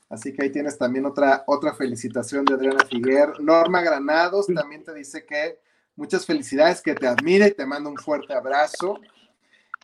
[0.09, 3.41] Así que ahí tienes también otra, otra felicitación de Adriana Figuer.
[3.41, 5.61] Norma Granados también te dice que
[5.95, 8.99] muchas felicidades, que te admire y te manda un fuerte abrazo.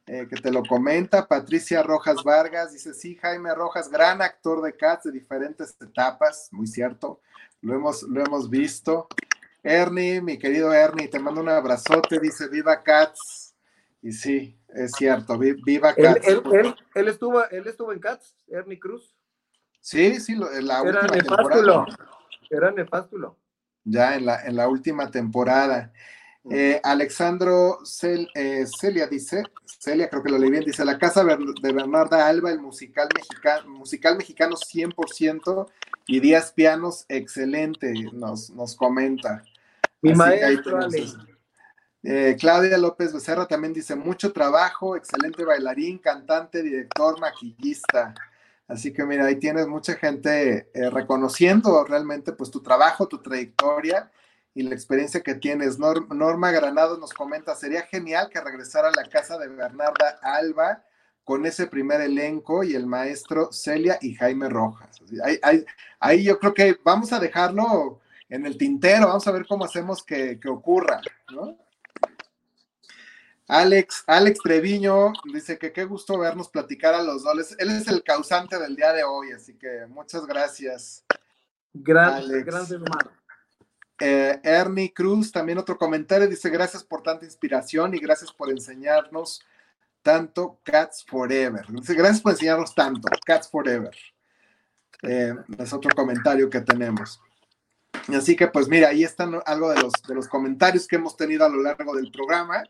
[0.07, 1.29] Eh, que te lo comenta.
[1.29, 6.67] Patricia Rojas Vargas dice, sí, Jaime Rojas, gran actor de Cats de diferentes etapas, muy
[6.67, 7.21] cierto,
[7.61, 9.07] lo hemos, lo hemos visto.
[9.63, 13.42] Ernie, mi querido Ernie, te mando un abrazote, dice, viva Cats.
[14.03, 16.27] Y sí, es cierto, viva Cats.
[16.27, 19.15] Él, estuvo, él estuvo en Cats, Ernie Cruz.
[19.81, 21.87] Sí, sí, la Era última temporada.
[22.51, 23.39] Era nefástulo.
[23.85, 25.93] Ya en la, en la última temporada.
[26.51, 27.79] Eh, Alexandro
[28.35, 32.51] eh, Celia dice, Celia creo que lo leí bien, dice, La Casa de Bernarda Alba,
[32.51, 35.71] el musical mexicano, musical mexicano 100%
[36.09, 39.45] y Díaz Pianos, excelente, nos, nos comenta.
[40.01, 40.81] Mi maestro
[42.03, 48.15] eh, Claudia López Becerra también dice, mucho trabajo, excelente bailarín, cantante, director, maquillista.
[48.69, 54.11] Así que mira, ahí tienes mucha gente reconociendo realmente pues tu trabajo, tu trayectoria
[54.55, 55.79] y la experiencia que tienes.
[55.79, 60.85] Norma Granado nos comenta, sería genial que regresara a la casa de Bernarda Alba
[61.25, 65.01] con ese primer elenco y el maestro Celia y Jaime Rojas.
[66.01, 70.03] Ahí, yo creo que vamos a dejarlo en el tintero, vamos a ver cómo hacemos
[70.03, 71.01] que, ocurra,
[73.53, 77.55] Alex, Alex Treviño dice que qué gusto vernos platicar a los dos.
[77.59, 81.05] Él es el causante del día de hoy, así que muchas gracias.
[81.75, 83.11] Gracias, gracias hermano.
[84.01, 89.43] Eh, Ernie Cruz, también otro comentario, dice gracias por tanta inspiración y gracias por enseñarnos
[90.01, 91.67] tanto Cats Forever.
[91.69, 93.95] Dice gracias por enseñarnos tanto Cats Forever.
[95.03, 97.21] Eh, es otro comentario que tenemos.
[98.09, 101.45] Así que pues mira, ahí están algo de los, de los comentarios que hemos tenido
[101.45, 102.65] a lo largo del programa.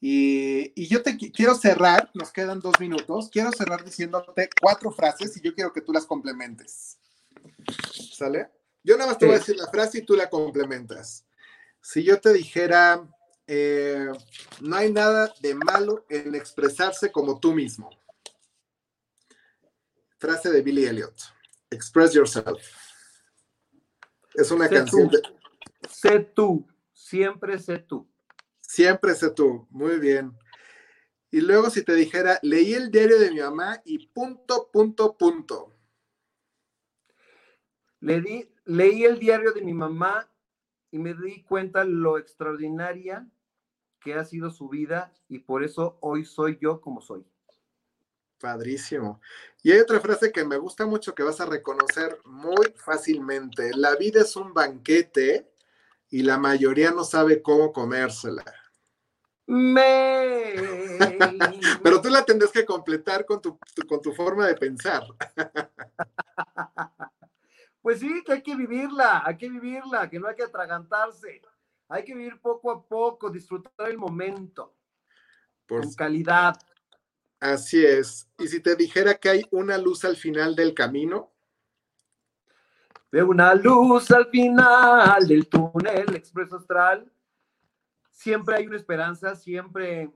[0.00, 5.36] Y, y, yo te quiero cerrar, nos quedan dos minutos, quiero cerrar diciéndote cuatro frases
[5.36, 6.98] y yo quiero que tú las complementes.
[8.12, 8.48] ¿Sale?
[8.84, 11.26] Yo nada más te voy a decir la frase y tú la complementas.
[11.82, 13.06] Si yo te dijera,
[13.46, 14.08] eh,
[14.60, 17.90] no hay nada de malo en expresarse como tú mismo.
[20.18, 21.14] Frase de Billy Elliot.
[21.70, 22.62] Express yourself.
[24.34, 25.08] Es una canción.
[25.08, 25.20] de...
[25.90, 28.08] Sé tú, siempre sé tú.
[28.68, 30.36] Siempre sé tú, muy bien.
[31.30, 35.74] Y luego si te dijera, leí el diario de mi mamá y punto, punto, punto.
[38.00, 40.30] Le di, leí el diario de mi mamá
[40.90, 43.26] y me di cuenta lo extraordinaria
[44.00, 47.24] que ha sido su vida y por eso hoy soy yo como soy.
[48.38, 49.18] Padrísimo.
[49.62, 53.70] Y hay otra frase que me gusta mucho que vas a reconocer muy fácilmente.
[53.74, 55.50] La vida es un banquete
[56.10, 58.44] y la mayoría no sabe cómo comérsela.
[59.46, 60.54] Me...
[61.82, 65.04] Pero tú la tendrás que completar con tu, con tu forma de pensar.
[67.80, 71.40] Pues sí, que hay que vivirla, hay que vivirla, que no hay que atragantarse.
[71.88, 74.76] Hay que vivir poco a poco, disfrutar el momento.
[75.64, 76.54] Por calidad.
[77.40, 78.28] Así es.
[78.36, 81.32] Y si te dijera que hay una luz al final del camino.
[83.10, 87.10] Veo una luz al final del túnel expreso astral.
[88.10, 90.10] Siempre hay una esperanza, siempre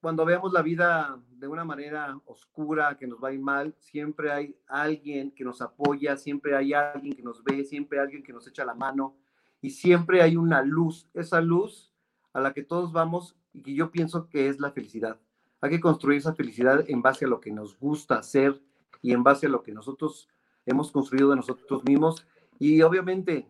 [0.00, 5.30] cuando veamos la vida de una manera oscura, que nos va mal, siempre hay alguien
[5.30, 8.64] que nos apoya, siempre hay alguien que nos ve, siempre hay alguien que nos echa
[8.64, 9.16] la mano
[9.60, 11.92] y siempre hay una luz, esa luz
[12.32, 15.20] a la que todos vamos y que yo pienso que es la felicidad.
[15.60, 18.60] Hay que construir esa felicidad en base a lo que nos gusta hacer
[19.00, 20.28] y en base a lo que nosotros
[20.66, 22.26] hemos construido de nosotros mismos.
[22.58, 23.48] Y obviamente,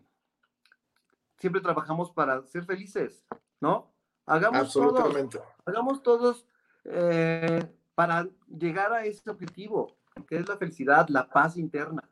[1.39, 3.25] siempre trabajamos para ser felices,
[3.61, 3.93] ¿no?
[4.27, 5.41] Hagamos Absolutamente.
[5.65, 6.47] hagamos todos
[6.85, 9.97] eh, para llegar a ese objetivo,
[10.29, 12.09] que es la felicidad, la paz interna.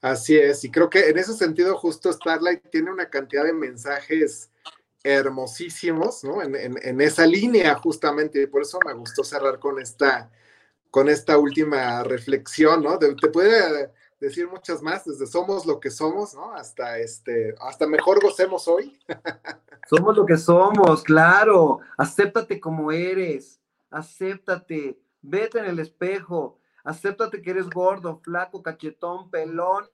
[0.00, 4.50] Así es, y creo que en ese sentido justo Starlight tiene una cantidad de mensajes
[5.02, 6.42] hermosísimos, ¿no?
[6.42, 10.30] En, esa línea justamente, y por eso me gustó cerrar con esta,
[10.94, 12.96] con esta última reflexión, ¿no?
[13.00, 16.52] te puede decir muchas más, desde somos lo que somos, ¿no?
[16.54, 18.96] Hasta este, hasta mejor gocemos hoy.
[19.90, 21.80] somos lo que somos, claro.
[21.98, 29.90] Acéptate como eres, acéptate, vete en el espejo, acéptate que eres gordo, flaco, cachetón, pelón.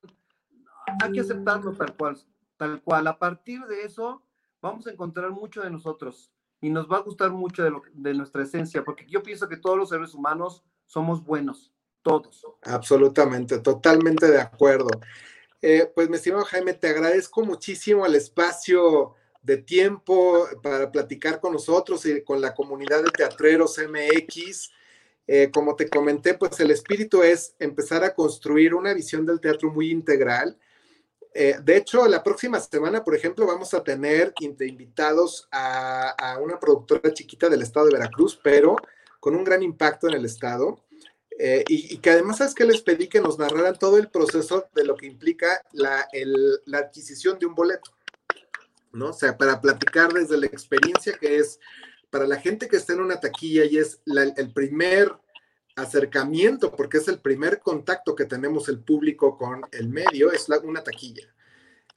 [1.03, 2.19] Hay que aceptarlo tal cual,
[2.59, 3.07] tal cual.
[3.07, 4.23] A partir de eso,
[4.61, 6.31] vamos a encontrar mucho de nosotros
[6.61, 9.79] y nos va a gustar mucho de, de nuestra esencia, porque yo pienso que todos
[9.79, 11.73] los seres humanos somos buenos,
[12.03, 12.45] todos.
[12.63, 14.89] Absolutamente, totalmente de acuerdo.
[15.63, 21.53] Eh, pues mi estimado Jaime, te agradezco muchísimo el espacio de tiempo para platicar con
[21.53, 24.73] nosotros y con la comunidad de teatreros MX.
[25.27, 29.71] Eh, como te comenté, pues el espíritu es empezar a construir una visión del teatro
[29.71, 30.59] muy integral
[31.33, 37.13] eh, de hecho, la próxima semana, por ejemplo, vamos a tener invitados a, una productora
[37.13, 38.77] chiquita del estado de Veracruz, pero
[39.21, 40.81] con un gran impacto en el estado.
[41.39, 44.85] Eh, y, que además, ¿sabes que Les pedí que nos narraran todo el proceso de
[44.85, 46.07] lo que implica la,
[46.75, 47.93] adquisición de un boleto,
[48.93, 49.11] ¿no?
[49.11, 51.59] O sea, para platicar desde la experiencia que es
[52.11, 55.15] para la gente que está en una taquilla y es el primer
[55.77, 60.83] acercamiento, porque es el primer contacto que tenemos el público con el medio, es una
[60.83, 61.33] taquilla.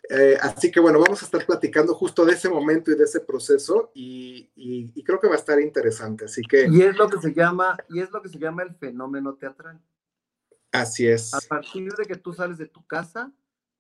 [0.10, 3.22] Eh, así que bueno, vamos a estar platicando justo de ese momento y de ese
[3.22, 4.52] proceso y,
[5.04, 6.26] creo que va a estar interesante.
[6.26, 8.76] Así que y es lo que se llama y es lo que se llama el
[8.76, 9.82] fenómeno teatral.
[10.72, 11.34] Así es.
[11.34, 13.32] A partir de que tú sales de tu casa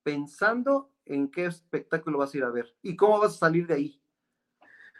[0.03, 3.73] pensando en qué espectáculo vas a ir a ver y cómo vas a salir de
[3.73, 3.99] ahí.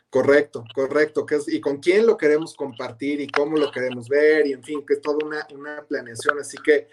[0.09, 1.25] Correcto, correcto.
[1.25, 4.63] Que es, y con quién lo queremos compartir y cómo lo queremos ver, y en
[4.63, 6.37] fin, que es toda una, una planeación.
[6.37, 6.87] Así que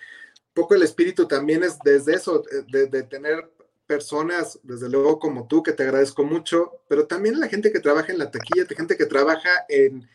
[0.54, 3.50] poco el espíritu también es desde eso, de, de, tener
[3.90, 8.12] personas, desde luego como tú, que te agradezco mucho, pero también la gente que trabaja
[8.12, 10.08] en la taquilla, la gente que trabaja en,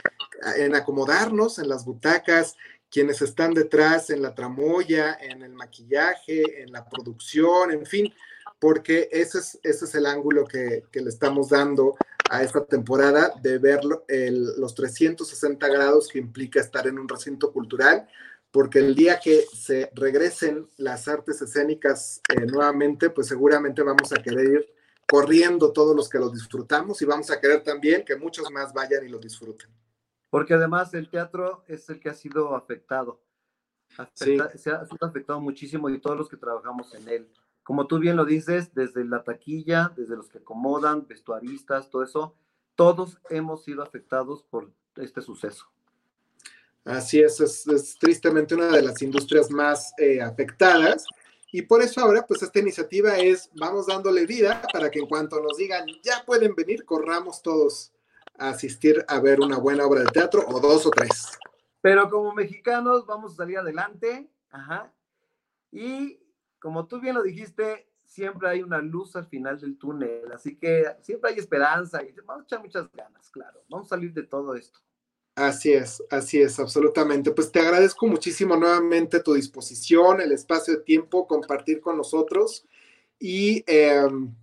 [0.56, 2.56] en acomodarnos en las butacas,
[2.90, 8.14] quienes están detrás en la tramoya, en el maquillaje, en la producción, en fin,
[8.62, 11.98] porque ese es, ese es el ángulo que, que le estamos dando
[12.30, 18.08] a esta temporada de ver los 360 grados que implica estar en un recinto cultural,
[18.56, 24.24] porque el día que se regresen las artes escénicas eh, nuevamente, pues seguramente vamos a
[24.24, 24.74] querer ir
[25.06, 29.06] corriendo todos los que lo disfrutamos y vamos a querer también que muchos más vayan
[29.06, 29.70] y lo disfruten.
[30.30, 33.22] Porque además el teatro es el que ha sido afectado.
[34.14, 34.50] Se ha
[34.86, 37.30] sido afectado muchísimo y todos los que trabajamos en él
[37.62, 42.36] como tú bien lo dices, desde la taquilla, desde los que acomodan, vestuaristas, todo eso,
[42.76, 45.66] todos hemos sido afectados por este suceso.
[46.86, 51.04] Así es, es, tristemente una de las industrias más eh, afectadas.
[51.52, 55.42] Y por eso ahora, pues esta iniciativa es, vamos dándole vida para que en cuanto
[55.42, 57.92] nos digan, ya pueden venir, corramos todos
[58.38, 61.32] a asistir a ver una buena obra de teatro o dos o tres.
[61.82, 64.94] Pero como mexicanos vamos a salir adelante, ajá.
[65.72, 66.20] Y
[66.60, 70.86] como tú bien lo dijiste, siempre hay una luz al final del túnel, así que
[71.02, 74.56] siempre hay esperanza y vamos a echar muchas ganas, claro, vamos a salir de todo
[74.56, 74.80] esto.
[75.36, 77.32] Así es, así es, absolutamente.
[77.32, 82.66] Pues te agradezco muchísimo nuevamente tu disposición, el espacio de tiempo, compartir con nosotros
[83.20, 84.34] y em,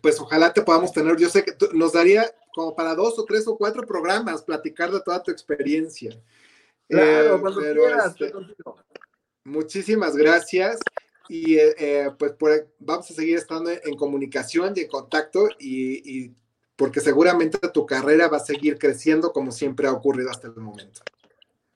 [0.00, 3.46] pues ojalá te podamos tener, yo sé que nos daría como para dos o tres
[3.48, 6.18] o cuatro programas platicar de toda tu experiencia.
[6.88, 8.20] Claro, eh, cuando quieras.
[8.20, 8.32] Este,
[9.44, 10.78] muchísimas gracias
[11.28, 12.34] y eh, eh, pues
[12.78, 16.32] vamos a seguir estando en comunicación y en contacto y,
[16.76, 21.00] porque seguramente tu carrera va a seguir creciendo como siempre ha ocurrido hasta el momento.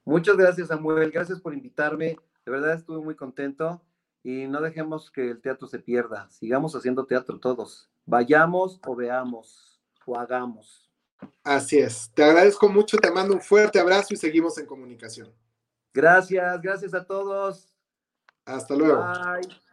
[0.04, 3.82] Muchas gracias Samuel, gracias por invitarme, de verdad estuve muy contento
[4.22, 9.80] y no dejemos que el teatro se pierda, sigamos haciendo teatro todos, vayamos o veamos
[10.06, 10.90] o hagamos.
[11.44, 15.32] Así es, te agradezco mucho, te mando un fuerte abrazo y seguimos en comunicación.
[15.92, 17.74] Gracias, gracias a todos.
[18.44, 19.02] Hasta luego.
[19.02, 19.69] Bye.